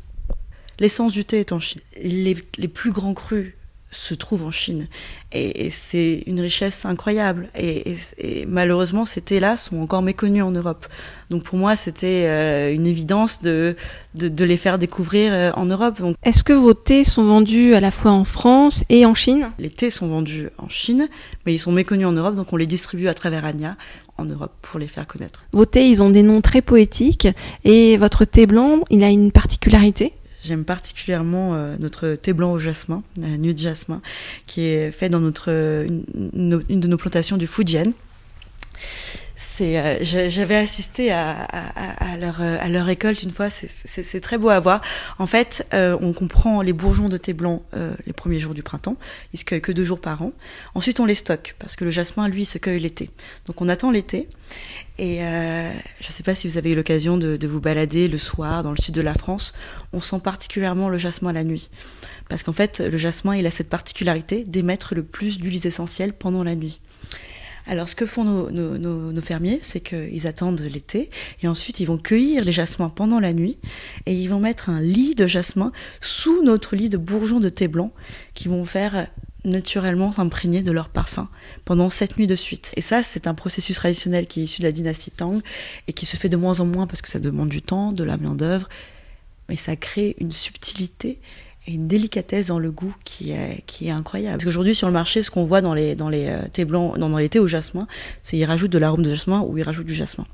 L'essence 0.78 1.12
du 1.12 1.24
thé 1.24 1.40
est 1.40 1.52
en 1.52 1.58
Chine. 1.58 1.80
Les, 2.02 2.36
les 2.56 2.68
plus 2.68 2.92
grands 2.92 3.14
crus 3.14 3.54
se 3.90 4.14
trouve 4.14 4.44
en 4.44 4.50
Chine. 4.50 4.86
Et, 5.32 5.70
c'est 5.70 6.22
une 6.26 6.40
richesse 6.40 6.84
incroyable. 6.84 7.48
Et, 7.58 7.96
malheureusement, 8.46 9.04
ces 9.04 9.20
thés-là 9.20 9.56
sont 9.56 9.78
encore 9.80 10.02
méconnus 10.02 10.42
en 10.42 10.50
Europe. 10.50 10.86
Donc 11.30 11.44
pour 11.44 11.58
moi, 11.58 11.76
c'était 11.76 12.24
euh, 12.26 12.72
une 12.72 12.86
évidence 12.86 13.42
de, 13.42 13.76
de, 14.14 14.44
les 14.44 14.56
faire 14.56 14.78
découvrir 14.78 15.32
euh, 15.32 15.50
en 15.54 15.66
Europe. 15.66 16.00
Est-ce 16.22 16.42
que 16.44 16.54
vos 16.54 16.74
thés 16.74 17.04
sont 17.04 17.24
vendus 17.24 17.74
à 17.74 17.80
la 17.80 17.90
fois 17.90 18.12
en 18.12 18.24
France 18.24 18.84
et 18.88 19.04
en 19.04 19.14
Chine? 19.14 19.50
Les 19.58 19.70
thés 19.70 19.90
sont 19.90 20.08
vendus 20.08 20.48
en 20.56 20.68
Chine, 20.68 21.08
mais 21.44 21.54
ils 21.54 21.58
sont 21.58 21.72
méconnus 21.72 22.06
en 22.06 22.12
Europe, 22.12 22.34
donc 22.34 22.52
on 22.52 22.56
les 22.56 22.66
distribue 22.66 23.08
à 23.08 23.14
travers 23.14 23.44
Anya 23.44 23.76
en 24.16 24.24
Europe 24.24 24.52
pour 24.62 24.80
les 24.80 24.88
faire 24.88 25.06
connaître. 25.06 25.44
Vos 25.52 25.64
thés, 25.64 25.88
ils 25.88 26.02
ont 26.02 26.10
des 26.10 26.22
noms 26.22 26.40
très 26.40 26.62
poétiques. 26.62 27.28
Et 27.64 27.96
votre 27.96 28.24
thé 28.24 28.46
blanc, 28.46 28.80
il 28.90 29.04
a 29.04 29.10
une 29.10 29.30
particularité? 29.30 30.12
J'aime 30.48 30.64
particulièrement 30.64 31.54
euh, 31.54 31.76
notre 31.78 32.14
thé 32.14 32.32
blanc 32.32 32.52
au 32.52 32.58
jasmin, 32.58 33.02
la 33.20 33.36
nuit 33.36 33.54
de 33.54 33.58
jasmin, 33.58 34.00
qui 34.46 34.62
est 34.62 34.90
fait 34.90 35.10
dans 35.10 35.20
notre, 35.20 35.50
une, 35.50 36.62
une 36.70 36.80
de 36.80 36.88
nos 36.88 36.96
plantations 36.96 37.36
du 37.36 37.46
Fujian. 37.46 37.92
Euh, 39.60 39.98
j'avais 40.02 40.56
assisté 40.56 41.10
à, 41.10 41.30
à, 41.32 42.16
leur, 42.16 42.40
euh, 42.40 42.58
à 42.58 42.84
récolte 42.84 43.22
une 43.22 43.30
fois. 43.30 43.50
C'est 43.50 44.20
très 44.20 44.38
beau 44.38 44.48
à 44.48 44.58
voir. 44.58 44.80
En 45.18 45.26
fait, 45.26 45.66
euh, 45.74 45.96
on 46.00 46.12
comprend 46.12 46.62
les 46.62 46.72
bourgeons 46.72 47.08
de 47.08 47.16
thé 47.16 47.32
blanc 47.32 47.62
les 48.06 48.12
premiers 48.12 48.38
jours 48.38 48.54
du 48.54 48.62
printemps. 48.62 48.96
Ils 49.32 49.38
se 49.38 49.44
cueillent 49.44 49.60
que 49.60 49.72
deux 49.72 49.84
jours 49.84 50.00
par 50.00 50.22
an. 50.22 50.32
Ensuite, 50.74 51.00
on 51.00 51.04
les 51.04 51.14
stocke 51.14 51.54
parce 51.58 51.76
que 51.76 51.84
le 51.84 51.90
jasmin, 51.90 52.28
lui, 52.28 52.44
se 52.44 52.58
cueille 52.58 52.80
l'été. 52.80 53.10
Donc, 53.46 53.60
on 53.60 53.68
attend 53.68 53.90
l'été. 53.90 54.28
Et 54.98 55.18
je 55.20 56.06
ne 56.06 56.12
sais 56.12 56.22
pas 56.22 56.34
si 56.34 56.48
vous 56.48 56.58
avez 56.58 56.72
eu 56.72 56.74
l'occasion 56.74 57.16
de, 57.16 57.46
vous 57.46 57.60
balader 57.60 58.08
le 58.08 58.18
soir 58.18 58.62
dans 58.62 58.70
le 58.70 58.76
sud 58.76 58.94
de 58.94 59.00
la 59.00 59.14
France. 59.14 59.52
On 59.92 60.00
sent 60.00 60.20
particulièrement 60.22 60.88
le 60.88 60.98
jasmin 60.98 61.32
la 61.32 61.44
nuit. 61.44 61.70
Parce 62.28 62.42
qu'en 62.42 62.52
fait, 62.52 62.80
le 62.80 62.98
jasmin, 62.98 63.36
il 63.36 63.46
a 63.46 63.50
cette 63.50 63.68
particularité 63.68 64.44
d'émettre 64.44 64.94
le 64.94 65.02
plus 65.02 65.38
d'huiles 65.38 65.66
essentielles 65.66 66.12
pendant 66.12 66.42
la 66.42 66.54
nuit. 66.54 66.80
Alors, 67.68 67.86
ce 67.86 67.94
que 67.94 68.06
font 68.06 68.24
nos, 68.24 69.20
fermiers, 69.20 69.58
c'est 69.62 69.80
qu'ils 69.80 70.26
attendent 70.26 70.60
l'été 70.60 71.10
et 71.42 71.48
ensuite 71.48 71.80
ils 71.80 71.84
vont 71.84 71.98
cueillir 71.98 72.44
les 72.44 72.52
jasmins 72.52 72.88
pendant 72.88 73.20
la 73.20 73.34
nuit 73.34 73.58
et 74.06 74.14
ils 74.14 74.28
vont 74.28 74.40
mettre 74.40 74.70
un 74.70 74.80
lit 74.80 75.14
de 75.14 75.26
jasmin 75.26 75.70
sous 76.00 76.42
notre 76.42 76.76
lit 76.76 76.88
de 76.88 76.96
bourgeons 76.96 77.40
de 77.40 77.50
thé 77.50 77.68
blanc 77.68 77.92
qui 78.32 78.48
vont 78.48 78.64
faire 78.64 79.08
naturellement 79.44 80.12
s'imprégner 80.12 80.62
de 80.62 80.72
leur 80.72 80.88
parfum 80.88 81.28
pendant 81.66 81.90
sept 81.90 82.16
nuits 82.16 82.26
de 82.26 82.34
suite. 82.34 82.72
Et 82.76 82.80
ça, 82.80 83.02
c'est 83.02 83.26
un 83.26 83.34
processus 83.34 83.76
traditionnel 83.76 84.26
qui 84.26 84.40
est 84.40 84.44
issu 84.44 84.62
de 84.62 84.66
la 84.66 84.72
dynastie 84.72 85.10
Tang 85.10 85.40
et 85.86 85.92
qui 85.92 86.06
se 86.06 86.16
fait 86.16 86.30
de 86.30 86.38
moins 86.38 86.60
en 86.60 86.64
moins 86.64 86.86
parce 86.86 87.02
que 87.02 87.08
ça 87.08 87.20
demande 87.20 87.50
du 87.50 87.60
temps, 87.60 87.92
de 87.92 88.02
la 88.02 88.16
main-d'œuvre, 88.16 88.68
mais 89.50 89.56
ça 89.56 89.76
crée 89.76 90.16
une 90.18 90.32
subtilité 90.32 91.20
une 91.68 91.88
délicatesse 91.88 92.48
dans 92.48 92.58
le 92.58 92.70
goût 92.70 92.94
qui 93.04 93.32
est, 93.32 93.62
qui 93.66 93.88
est 93.88 93.90
incroyable. 93.90 94.36
Parce 94.36 94.44
qu'aujourd'hui, 94.44 94.74
sur 94.74 94.86
le 94.86 94.92
marché, 94.92 95.22
ce 95.22 95.30
qu'on 95.30 95.44
voit 95.44 95.60
dans 95.60 95.74
les, 95.74 95.94
dans 95.94 96.08
les 96.08 96.26
euh, 96.26 96.42
thés 96.50 96.64
blancs, 96.64 96.98
dans, 96.98 97.16
les 97.16 97.28
thés 97.28 97.38
au 97.38 97.46
jasmin, 97.46 97.86
c'est 98.22 98.36
qu'ils 98.36 98.46
rajoutent 98.46 98.72
de 98.72 98.78
l'arôme 98.78 99.02
de 99.02 99.10
jasmin 99.10 99.40
ou 99.40 99.58
ils 99.58 99.62
rajoutent 99.62 99.86
du 99.86 99.94
jasmin. 99.94 100.26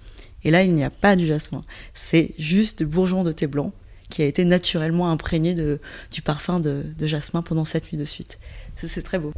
Et 0.45 0.50
là, 0.50 0.62
il 0.62 0.73
n'y 0.73 0.85
a 0.85 0.91
pas 0.91 1.17
du 1.17 1.26
jasmin. 1.26 1.64
C'est 1.95 2.35
juste 2.38 2.79
du 2.79 2.87
bourgeon 2.87 3.25
de 3.25 3.33
thé 3.33 3.47
blanc 3.47 3.73
qui 4.11 4.23
a 4.23 4.26
été 4.26 4.45
naturellement 4.45 5.11
imprégné 5.11 5.55
de, 5.55 5.81
du 6.12 6.23
parfum 6.23 6.61
de, 6.61 6.85
de 6.97 7.07
jasmin 7.07 7.43
pendant 7.43 7.64
sept 7.64 7.91
nuits 7.93 7.99
de 7.99 8.05
suite. 8.05 8.38
C'est 8.76 9.02
très 9.02 9.19
beau. 9.19 9.33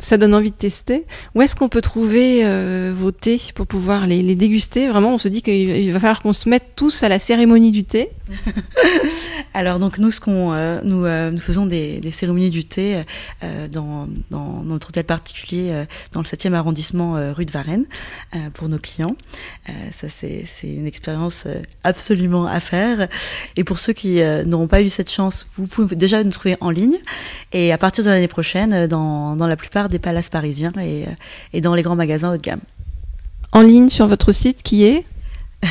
Ça, 0.00 0.16
donne 0.16 0.34
envie 0.34 0.50
de 0.50 0.56
tester. 0.56 1.04
Où 1.34 1.42
est-ce 1.42 1.56
qu'on 1.56 1.68
peut 1.68 1.80
trouver 1.80 2.44
euh, 2.44 2.92
vos 2.96 3.10
thés 3.10 3.40
pour 3.54 3.66
pouvoir 3.66 4.06
les, 4.06 4.22
les, 4.22 4.34
déguster? 4.34 4.88
Vraiment, 4.88 5.14
on 5.14 5.18
se 5.18 5.28
dit 5.28 5.42
qu'il 5.42 5.92
va 5.92 6.00
falloir 6.00 6.22
qu'on 6.22 6.32
se 6.32 6.48
mette 6.48 6.76
tous 6.76 7.02
à 7.02 7.08
la 7.08 7.18
cérémonie 7.18 7.72
du 7.72 7.84
thé. 7.84 8.08
Alors 9.54 9.78
donc 9.78 9.98
nous, 9.98 10.10
ce 10.10 10.20
qu'on, 10.20 10.52
euh, 10.52 10.80
nous, 10.84 11.04
euh, 11.04 11.30
nous 11.30 11.38
faisons 11.38 11.66
des, 11.66 12.00
des, 12.00 12.10
cérémonies 12.10 12.50
du 12.50 12.64
thé 12.64 13.02
dans, 13.72 14.08
dans, 14.30 14.62
notre 14.62 14.88
hôtel 14.88 15.04
particulier 15.04 15.84
dans 16.12 16.20
le 16.20 16.26
7e 16.26 16.52
arrondissement 16.52 17.32
rue 17.32 17.44
de 17.44 17.50
Varennes 17.50 17.86
pour 18.54 18.68
nos 18.68 18.78
clients. 18.78 19.16
ça 19.90 20.08
c'est 20.08 20.44
une 20.62 20.86
expérience 20.86 21.46
absolument 21.84 22.46
à 22.46 22.60
faire. 22.60 23.08
Et 23.56 23.64
pour 23.64 23.78
ceux 23.78 23.92
qui 23.92 24.20
n'auront 24.44 24.68
pas 24.68 24.82
eu 24.82 24.88
cette 24.88 25.10
chance, 25.10 25.46
vous 25.56 25.66
pouvez 25.66 25.96
déjà 25.96 26.22
nous 26.22 26.30
trouver 26.30 26.56
en 26.60 26.70
ligne. 26.70 26.98
Et 27.52 27.72
à 27.72 27.78
partir 27.78 28.04
de 28.04 28.10
l'année 28.10 28.28
prochaine, 28.28 28.74
dans, 28.88 29.36
dans, 29.36 29.46
la 29.46 29.56
plupart 29.56 29.88
des 29.88 29.98
palaces 29.98 30.28
parisiens 30.28 30.72
et, 30.80 31.04
et, 31.52 31.60
dans 31.60 31.74
les 31.74 31.82
grands 31.82 31.96
magasins 31.96 32.32
haut 32.32 32.36
de 32.36 32.42
gamme. 32.42 32.60
En 33.52 33.62
ligne 33.62 33.88
sur 33.88 34.06
votre 34.06 34.32
site 34.32 34.62
qui 34.62 34.84
est 34.84 35.04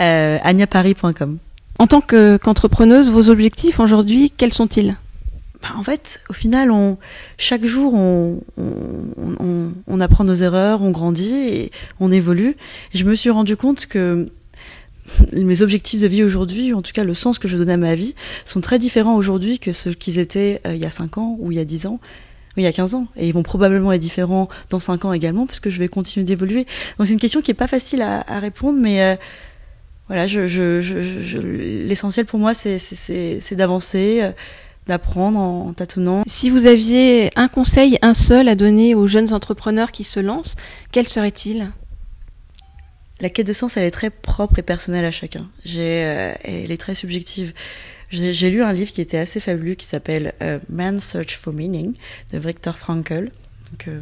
euh, 0.00 0.38
agnaparis.com. 0.42 1.38
En 1.78 1.86
tant 1.86 2.00
qu'entrepreneuse, 2.00 3.10
vos 3.10 3.30
objectifs 3.30 3.80
aujourd'hui, 3.80 4.32
quels 4.36 4.52
sont-ils? 4.52 4.96
Bah, 5.60 5.70
en 5.76 5.82
fait, 5.82 6.20
au 6.28 6.32
final, 6.32 6.70
on, 6.70 6.98
chaque 7.36 7.64
jour, 7.64 7.94
on, 7.94 8.40
on, 8.56 9.72
on, 9.86 10.00
apprend 10.00 10.24
nos 10.24 10.34
erreurs, 10.34 10.82
on 10.82 10.90
grandit 10.90 11.34
et 11.34 11.72
on 12.00 12.10
évolue. 12.10 12.56
je 12.92 13.04
me 13.04 13.14
suis 13.14 13.30
rendu 13.30 13.56
compte 13.56 13.86
que 13.86 14.28
mes 15.32 15.62
objectifs 15.62 16.00
de 16.00 16.06
vie 16.06 16.22
aujourd'hui, 16.22 16.72
en 16.72 16.82
tout 16.82 16.92
cas 16.92 17.04
le 17.04 17.14
sens 17.14 17.38
que 17.38 17.48
je 17.48 17.56
donne 17.56 17.70
à 17.70 17.76
ma 17.76 17.94
vie, 17.94 18.14
sont 18.44 18.60
très 18.60 18.78
différents 18.78 19.16
aujourd'hui 19.16 19.58
que 19.58 19.72
ceux 19.72 19.92
qu'ils 19.92 20.18
étaient 20.18 20.60
euh, 20.66 20.74
il 20.74 20.80
y 20.80 20.86
a 20.86 20.90
5 20.90 21.18
ans 21.18 21.36
ou 21.38 21.52
il 21.52 21.56
y 21.56 21.60
a 21.60 21.64
10 21.64 21.86
ans 21.86 22.00
ou 22.56 22.60
il 22.60 22.62
y 22.62 22.66
a 22.66 22.72
15 22.72 22.94
ans. 22.94 23.06
Et 23.16 23.28
ils 23.28 23.34
vont 23.34 23.42
probablement 23.42 23.92
être 23.92 24.00
différents 24.00 24.48
dans 24.70 24.78
5 24.78 25.04
ans 25.04 25.12
également, 25.12 25.46
puisque 25.46 25.68
je 25.68 25.78
vais 25.78 25.88
continuer 25.88 26.24
d'évoluer. 26.24 26.66
Donc 26.98 27.06
c'est 27.06 27.12
une 27.12 27.18
question 27.18 27.42
qui 27.42 27.50
est 27.50 27.54
pas 27.54 27.66
facile 27.66 28.02
à, 28.02 28.22
répondre, 28.38 28.78
mais 28.80 29.02
euh, 29.02 29.16
voilà, 30.08 30.26
l'essentiel 30.26 32.26
pour 32.26 32.38
moi, 32.38 32.54
c'est 32.54 33.54
d'avancer. 33.54 34.20
Euh, 34.22 34.32
d'apprendre 34.86 35.38
en 35.38 35.72
tâtonnant. 35.72 36.24
Si 36.26 36.50
vous 36.50 36.66
aviez 36.66 37.30
un 37.36 37.48
conseil, 37.48 37.96
un 38.02 38.12
seul 38.12 38.48
à 38.48 38.54
donner 38.54 38.94
aux 38.94 39.06
jeunes 39.06 39.32
entrepreneurs 39.32 39.92
qui 39.92 40.04
se 40.04 40.20
lancent, 40.20 40.56
quel 40.92 41.08
serait-il? 41.08 41.70
La 43.20 43.30
quête 43.30 43.46
de 43.46 43.52
sens, 43.52 43.76
elle 43.76 43.84
est 43.84 43.90
très 43.90 44.10
propre 44.10 44.58
et 44.58 44.62
personnelle 44.62 45.04
à 45.04 45.10
chacun. 45.10 45.48
Euh, 45.76 46.34
elle 46.42 46.70
est 46.70 46.80
très 46.80 46.94
subjective. 46.94 47.52
J'ai 48.10 48.50
lu 48.50 48.62
un 48.62 48.72
livre 48.72 48.92
qui 48.92 49.00
était 49.00 49.18
assez 49.18 49.40
fabuleux 49.40 49.74
qui 49.74 49.86
s'appelle 49.86 50.34
euh, 50.42 50.58
Man's 50.68 51.04
Search 51.04 51.36
for 51.36 51.52
Meaning 51.52 51.94
de 52.32 52.38
Viktor 52.38 52.76
Frankl. 52.76 53.30
Euh, 53.88 54.00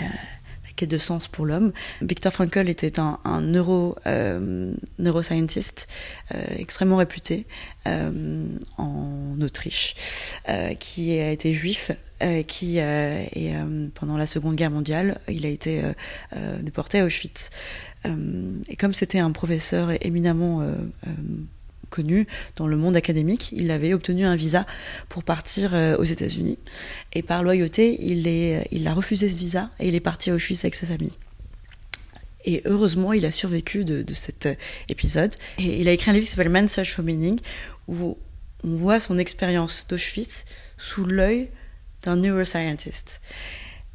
la 0.00 0.70
quête 0.76 0.90
de 0.90 0.98
sens 0.98 1.28
pour 1.28 1.46
l'homme. 1.46 1.72
Viktor 2.00 2.32
Frankl 2.32 2.68
était 2.68 2.98
un, 2.98 3.18
un 3.24 3.40
neuro, 3.40 3.96
neuroscientist 4.98 5.86
extrêmement 6.56 6.96
réputé 6.96 7.46
en 7.86 9.40
Autriche, 9.40 9.94
qui 10.78 11.18
a 11.18 11.30
été 11.30 11.52
juif 11.52 11.92
qui 12.46 12.78
et 12.78 13.52
pendant 13.94 14.16
la 14.16 14.26
Seconde 14.26 14.56
Guerre 14.56 14.70
mondiale, 14.70 15.20
il 15.28 15.44
a 15.46 15.48
été 15.48 15.82
déporté 16.62 17.00
à 17.00 17.04
Auschwitz. 17.04 17.50
Euh, 18.06 18.60
et 18.68 18.76
comme 18.76 18.92
c'était 18.92 19.18
un 19.18 19.30
professeur 19.30 19.90
éminemment 20.04 20.60
euh, 20.60 20.74
euh, 21.06 21.10
connu 21.90 22.26
dans 22.56 22.66
le 22.66 22.76
monde 22.76 22.96
académique, 22.96 23.50
il 23.52 23.70
avait 23.70 23.92
obtenu 23.92 24.24
un 24.24 24.36
visa 24.36 24.66
pour 25.08 25.24
partir 25.24 25.74
aux 25.98 26.04
États-Unis. 26.04 26.58
Et 27.12 27.22
par 27.22 27.42
loyauté, 27.42 27.98
il, 28.00 28.26
est, 28.28 28.86
a 28.86 28.94
refusé 28.94 29.28
ce 29.28 29.36
visa 29.36 29.70
et 29.78 29.88
il 29.88 29.94
est 29.94 30.00
parti 30.00 30.30
à 30.30 30.34
Auschwitz 30.34 30.64
avec 30.64 30.74
sa 30.74 30.86
famille. 30.86 31.12
Et 32.44 32.62
heureusement, 32.64 33.12
il 33.12 33.26
a 33.26 33.30
survécu 33.30 33.84
de, 33.84 34.02
de, 34.02 34.14
cet 34.14 34.48
épisode. 34.88 35.34
Et 35.58 35.80
il 35.80 35.88
a 35.88 35.92
écrit 35.92 36.10
un 36.10 36.14
livre 36.14 36.24
qui 36.24 36.30
s'appelle 36.30 36.48
Man 36.48 36.66
Search 36.66 36.92
for 36.92 37.04
Meaning, 37.04 37.38
où 37.86 38.16
on 38.64 38.74
voit 38.74 38.98
son 38.98 39.18
expérience 39.18 39.86
d'Auschwitz 39.88 40.44
sous 40.78 41.04
l'œil 41.04 41.50
d'un 42.02 42.16
neuroscientist. 42.16 43.20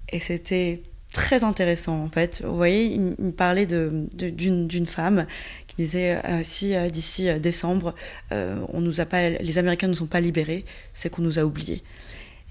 Et 0.10 0.20
c'était 0.20 0.82
très 1.12 1.44
intéressant 1.44 2.04
en 2.04 2.10
fait. 2.10 2.42
Vous 2.46 2.56
voyez, 2.56 2.86
il, 2.86 3.02
me 3.02 3.32
parlait 3.32 3.66
d'une 3.66 4.86
femme 4.86 5.26
qui 5.68 5.76
disait 5.78 6.18
euh, 6.26 6.42
si 6.44 6.76
euh, 6.76 6.90
d'ici 6.90 7.30
euh, 7.30 7.40
décembre 7.40 7.96
on 8.32 8.82
nous 8.82 9.02
a 9.02 9.06
pas, 9.06 9.30
les 9.30 9.58
Américains 9.58 9.88
ne 9.88 9.94
sont 9.94 10.06
pas 10.06 10.22
libérés, 10.22 10.66
c'est 10.94 11.10
qu'on 11.10 11.22
nous 11.22 11.40
a 11.40 11.44
oubliés. 11.44 11.84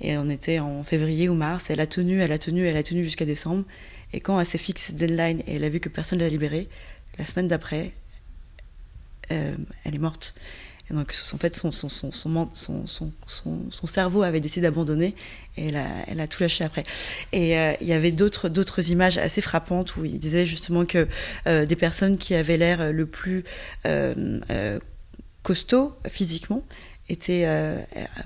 Et 0.01 0.19
on 0.19 0.29
était 0.29 0.59
en 0.59 0.85
février 0.85 1.29
ou 1.29 1.35
mars, 1.35 1.71
elle 1.71 1.81
a 1.81 1.87
tenu, 1.87 2.21
elle 2.21 2.33
a 2.33 2.38
tenu, 2.38 2.66
elle 2.66 2.77
a 2.77 2.83
tenu 2.83 3.03
jusqu'à 3.03 3.25
décembre. 3.25 3.64
Et 4.12 4.21
quand 4.21 4.38
elle 4.38 4.47
s'est 4.47 4.59
fixée 4.59 4.92
deadline 4.92 5.40
et 5.47 5.57
elle 5.57 5.64
a 5.64 5.69
vu 5.69 5.81
que 5.81 5.88
personne 5.88 6.19
ne 6.19 6.25
l'a 6.25 6.31
libérée, 6.31 6.69
la 7.19 7.25
semaine 7.25 7.49
d'après, 7.49 7.92
elle 9.29 9.95
est 9.95 9.99
morte. 9.99 10.35
Donc, 10.90 11.12
en 11.35 11.38
fait, 11.38 11.57
son, 11.57 11.72
son, 11.72 12.12
cerveau 13.87 14.22
avait 14.22 14.40
décidé 14.40 14.62
d'abandonner 14.62 15.14
et 15.57 15.68
elle 15.68 16.20
a, 16.20 16.29
tout 16.29 16.42
lâché 16.42 16.62
après. 16.62 16.85
Et 17.33 17.59
euh, 17.59 17.72
il 17.81 17.88
y 17.88 17.92
avait 17.92 18.12
d'autres 18.12 18.90
images 18.90 19.18
assez 19.18 19.40
frappantes 19.40 19.96
où 19.96 20.05
il 20.05 20.18
disait 20.18 20.46
justement 20.46 20.85
que 20.85 21.09
euh, 21.49 21.66
des 21.66 21.77
personnes 21.77 22.18
qui 22.18 22.35
avaient 22.35 22.57
l'air 22.57 22.92
le 22.92 23.07
plus 23.07 23.44
euh, 23.85 24.79
costaud 25.42 25.96
physiquement 26.09 26.62
étaient 27.09 27.46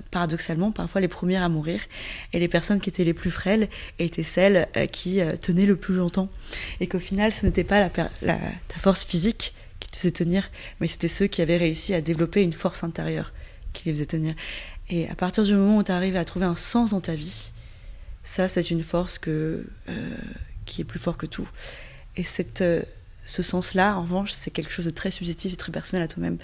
paradoxalement 0.09 0.71
parfois 0.71 1.01
les 1.01 1.07
premières 1.07 1.43
à 1.43 1.49
mourir 1.49 1.79
et 2.33 2.39
les 2.39 2.47
personnes 2.47 2.79
qui 2.79 2.89
étaient 2.89 3.03
les 3.03 3.13
plus 3.13 3.29
frêles 3.29 3.69
étaient 3.99 4.23
celles 4.23 4.67
qui 4.91 5.19
tenaient 5.39 5.67
le 5.67 5.75
plus 5.75 5.93
longtemps 5.93 6.29
et 6.79 6.87
qu'au 6.87 6.97
final 6.97 7.31
ce 7.31 7.45
n'était 7.45 7.63
pas 7.63 7.79
la, 7.79 7.91
la, 8.23 8.39
ta 8.67 8.79
force 8.79 9.05
physique 9.05 9.53
qui 9.81 9.89
te 9.89 9.97
faisait 9.97 10.11
tenir 10.11 10.49
mais 10.79 10.87
c'était 10.87 11.09
ceux 11.09 11.27
qui 11.27 11.41
avaient 11.41 11.57
réussi 11.57 11.93
à 11.93 11.99
développer 11.99 12.41
une 12.41 12.53
force 12.53 12.85
intérieure 12.85 13.33
qui 13.73 13.85
les 13.85 13.93
faisait 13.93 14.05
tenir 14.05 14.33
Et 14.89 15.09
à 15.09 15.15
partir 15.15 15.43
du 15.43 15.53
moment 15.53 15.77
où 15.77 15.83
tu 15.83 15.91
arrives 15.91 16.15
à 16.15 16.25
trouver 16.25 16.45
un 16.45 16.55
sens 16.55 16.91
dans 16.91 17.01
ta 17.01 17.15
vie, 17.15 17.51
ça, 18.23 18.47
c'est 18.47 18.69
une 18.69 18.83
force 18.83 19.17
que, 19.17 19.65
euh, 19.89 20.15
qui 20.65 20.81
est 20.81 20.85
plus 20.85 20.99
fort 20.99 21.17
que 21.17 21.25
tout. 21.25 21.47
Et 22.15 22.23
cette, 22.23 22.61
euh, 22.61 22.81
ce 23.25 23.41
sens-là, 23.41 23.97
en 23.97 24.01
revanche, 24.01 24.31
c'est 24.31 24.51
quelque 24.51 24.71
chose 24.71 24.85
de 24.85 24.91
très 24.91 25.11
subjectif 25.11 25.53
et 25.53 25.55
très 25.55 25.71
personnel 25.71 26.03
à 26.03 26.07
toi-même. 26.07 26.37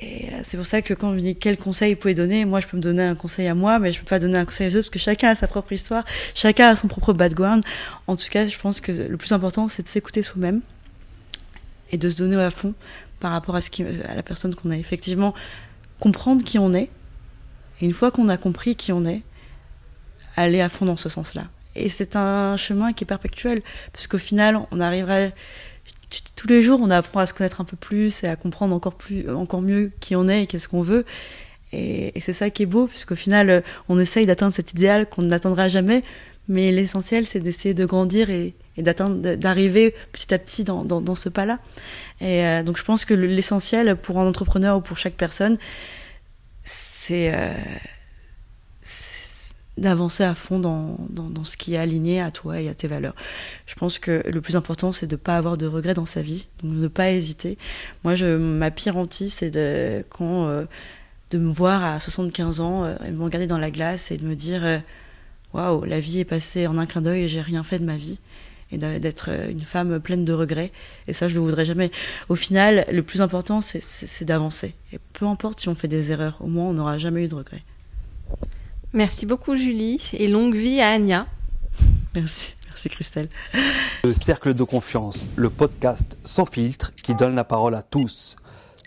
Et 0.00 0.28
euh, 0.28 0.40
c'est 0.42 0.56
pour 0.56 0.66
ça 0.66 0.82
que 0.82 0.94
quand 0.94 1.08
on 1.08 1.12
me 1.12 1.20
dit 1.20 1.36
quel 1.36 1.56
conseil 1.56 1.94
vous 1.94 2.00
pouvez 2.00 2.14
donner, 2.14 2.44
moi 2.44 2.60
je 2.60 2.66
peux 2.66 2.76
me 2.76 2.82
donner 2.82 3.02
un 3.02 3.14
conseil 3.14 3.48
à 3.48 3.54
moi, 3.54 3.78
mais 3.78 3.92
je 3.92 4.00
peux 4.00 4.06
pas 4.06 4.18
donner 4.18 4.36
un 4.36 4.44
conseil 4.44 4.66
aux 4.66 4.70
autres 4.70 4.80
parce 4.82 4.90
que 4.90 4.98
chacun 4.98 5.30
a 5.30 5.34
sa 5.34 5.46
propre 5.46 5.72
histoire, 5.72 6.04
chacun 6.34 6.68
a 6.68 6.76
son 6.76 6.86
propre 6.86 7.14
background. 7.14 7.64
En 8.06 8.14
tout 8.14 8.28
cas, 8.30 8.46
je 8.46 8.58
pense 8.58 8.82
que 8.82 8.92
le 8.92 9.16
plus 9.16 9.32
important, 9.32 9.68
c'est 9.68 9.82
de 9.82 9.88
s'écouter 9.88 10.22
soi-même 10.22 10.60
et 11.92 11.98
de 11.98 12.10
se 12.10 12.18
donner 12.18 12.36
à 12.36 12.50
fond 12.50 12.74
par 13.20 13.32
rapport 13.32 13.56
à, 13.56 13.60
ce 13.60 13.70
qui, 13.70 13.82
à 13.82 14.14
la 14.14 14.22
personne 14.22 14.54
qu'on 14.54 14.70
a. 14.70 14.76
Effectivement, 14.76 15.34
comprendre 16.00 16.44
qui 16.44 16.58
on 16.58 16.72
est. 16.72 16.90
Et 17.80 17.86
une 17.86 17.92
fois 17.92 18.10
qu'on 18.10 18.28
a 18.28 18.36
compris 18.36 18.76
qui 18.76 18.92
on 18.92 19.04
est, 19.04 19.22
aller 20.36 20.60
à 20.60 20.68
fond 20.68 20.86
dans 20.86 20.96
ce 20.96 21.08
sens-là. 21.08 21.48
Et 21.74 21.88
c'est 21.88 22.16
un 22.16 22.56
chemin 22.56 22.92
qui 22.92 23.04
est 23.04 23.06
perpétuel, 23.06 23.62
parce 23.92 24.06
qu'au 24.06 24.18
final, 24.18 24.58
on 24.70 24.80
arrivera 24.80 25.28
tous 26.36 26.46
les 26.46 26.62
jours, 26.62 26.80
on 26.80 26.90
apprend 26.90 27.20
à 27.20 27.26
se 27.26 27.34
connaître 27.34 27.60
un 27.60 27.64
peu 27.64 27.76
plus 27.76 28.22
et 28.22 28.28
à 28.28 28.36
comprendre 28.36 28.74
encore 28.74 28.94
plus, 28.94 29.28
encore 29.28 29.60
mieux 29.60 29.90
qui 30.00 30.14
on 30.16 30.28
est 30.28 30.44
et 30.44 30.46
qu'est-ce 30.46 30.68
qu'on 30.68 30.82
veut. 30.82 31.04
Et, 31.72 32.12
c'est 32.20 32.32
ça 32.32 32.48
qui 32.48 32.62
est 32.62 32.66
beau, 32.66 32.86
puisqu'au 32.86 33.16
final, 33.16 33.62
on 33.88 33.98
essaye 33.98 34.24
d'atteindre 34.24 34.54
cet 34.54 34.72
idéal 34.72 35.08
qu'on 35.08 35.22
n'atteindra 35.22 35.68
jamais. 35.68 36.02
Mais 36.48 36.70
l'essentiel, 36.70 37.26
c'est 37.26 37.40
d'essayer 37.40 37.74
de 37.74 37.84
grandir 37.84 38.30
et, 38.30 38.54
d'atteindre, 38.82 39.34
d'arriver 39.36 39.94
petit 40.12 40.32
à 40.34 40.38
petit 40.38 40.64
dans, 40.64 41.14
ce 41.14 41.28
pas-là. 41.28 41.58
Et 42.20 42.44
euh, 42.44 42.62
donc, 42.62 42.76
je 42.76 42.84
pense 42.84 43.04
que 43.04 43.14
l'essentiel 43.14 43.96
pour 43.96 44.18
un 44.18 44.26
entrepreneur 44.26 44.76
ou 44.76 44.80
pour 44.80 44.98
chaque 44.98 45.14
personne, 45.14 45.58
c'est 46.62 47.32
euh, 47.34 47.52
d'avancer 49.78 50.24
à 50.24 50.34
fond 50.34 50.58
dans, 50.58 51.44
ce 51.44 51.56
qui 51.56 51.74
est 51.74 51.78
aligné 51.78 52.20
à 52.20 52.30
toi 52.30 52.60
et 52.60 52.68
à 52.68 52.74
tes 52.74 52.88
valeurs. 52.88 53.14
Je 53.66 53.74
pense 53.74 53.98
que 53.98 54.22
le 54.28 54.40
plus 54.40 54.56
important, 54.56 54.92
c'est 54.92 55.06
de 55.06 55.14
ne 55.14 55.20
pas 55.20 55.36
avoir 55.36 55.56
de 55.56 55.66
regrets 55.66 55.94
dans 55.94 56.06
sa 56.06 56.22
vie, 56.22 56.48
donc 56.62 56.74
de 56.74 56.80
ne 56.80 56.88
pas 56.88 57.10
hésiter. 57.10 57.58
Moi, 58.04 58.14
je, 58.14 58.36
ma 58.36 58.70
pire 58.70 58.96
hantise, 58.96 59.34
c'est 59.34 59.50
de, 59.50 60.04
quand, 60.08 60.48
euh, 60.48 60.64
de 61.30 61.38
me 61.38 61.50
voir 61.50 61.84
à 61.84 62.00
75 62.00 62.60
ans, 62.60 62.86
et 63.06 63.10
me 63.10 63.22
regarder 63.22 63.46
dans 63.46 63.58
la 63.58 63.70
glace 63.70 64.10
et 64.10 64.16
de 64.16 64.26
me 64.26 64.34
dire 64.34 64.82
Waouh, 65.56 65.84
la 65.84 66.00
vie 66.00 66.20
est 66.20 66.24
passée 66.24 66.66
en 66.66 66.76
un 66.76 66.84
clin 66.84 67.00
d'œil 67.00 67.22
et 67.22 67.28
j'ai 67.28 67.40
rien 67.40 67.62
fait 67.62 67.78
de 67.78 67.84
ma 67.84 67.96
vie. 67.96 68.18
Et 68.72 68.78
d'être 68.78 69.30
une 69.48 69.60
femme 69.60 70.00
pleine 70.00 70.24
de 70.24 70.32
regrets. 70.32 70.72
Et 71.06 71.12
ça, 71.12 71.28
je 71.28 71.34
ne 71.34 71.38
le 71.38 71.44
voudrais 71.44 71.64
jamais. 71.64 71.92
Au 72.28 72.34
final, 72.34 72.84
le 72.90 73.02
plus 73.02 73.22
important, 73.22 73.60
c'est 73.60 74.24
d'avancer. 74.24 74.74
Et 74.92 74.98
peu 75.12 75.26
importe 75.26 75.60
si 75.60 75.68
on 75.68 75.74
fait 75.74 75.88
des 75.88 76.10
erreurs, 76.10 76.38
au 76.40 76.48
moins, 76.48 76.64
on 76.64 76.72
n'aura 76.72 76.98
jamais 76.98 77.24
eu 77.24 77.28
de 77.28 77.36
regrets. 77.36 77.62
Merci 78.92 79.26
beaucoup 79.26 79.56
Julie 79.56 80.10
et 80.14 80.26
longue 80.26 80.54
vie 80.54 80.80
à 80.80 80.90
Anya. 80.90 81.26
Merci, 82.14 82.56
merci 82.66 82.88
Christelle. 82.88 83.28
Le 84.04 84.14
Cercle 84.14 84.54
de 84.54 84.62
Confiance, 84.62 85.26
le 85.36 85.50
podcast 85.50 86.16
sans 86.24 86.46
filtre 86.46 86.94
qui 86.94 87.14
donne 87.14 87.34
la 87.34 87.44
parole 87.44 87.74
à 87.74 87.82
tous. 87.82 88.36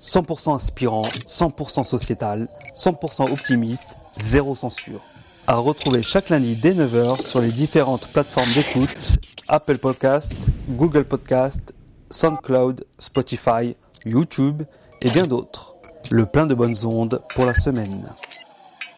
100% 0.03 0.55
inspirant, 0.55 1.03
100% 1.03 1.83
sociétal, 1.83 2.47
100% 2.75 3.31
optimiste, 3.31 3.95
zéro 4.17 4.55
censure. 4.55 5.01
À 5.45 5.57
retrouver 5.57 6.01
chaque 6.01 6.29
lundi 6.29 6.55
dès 6.55 6.73
9h 6.73 7.21
sur 7.21 7.41
les 7.41 7.51
différentes 7.51 8.07
plateformes 8.11 8.51
d'écoute 8.53 9.19
Apple 9.51 9.79
Podcast, 9.79 10.31
Google 10.69 11.05
Podcast, 11.05 11.73
SoundCloud, 12.11 12.85
Spotify, 12.99 13.75
YouTube 14.05 14.61
et 15.01 15.09
bien 15.09 15.25
d'autres. 15.25 15.73
Le 16.11 16.27
plein 16.27 16.45
de 16.45 16.53
bonnes 16.53 16.77
ondes 16.85 17.19
pour 17.33 17.45
la 17.45 17.55
semaine. 17.55 18.09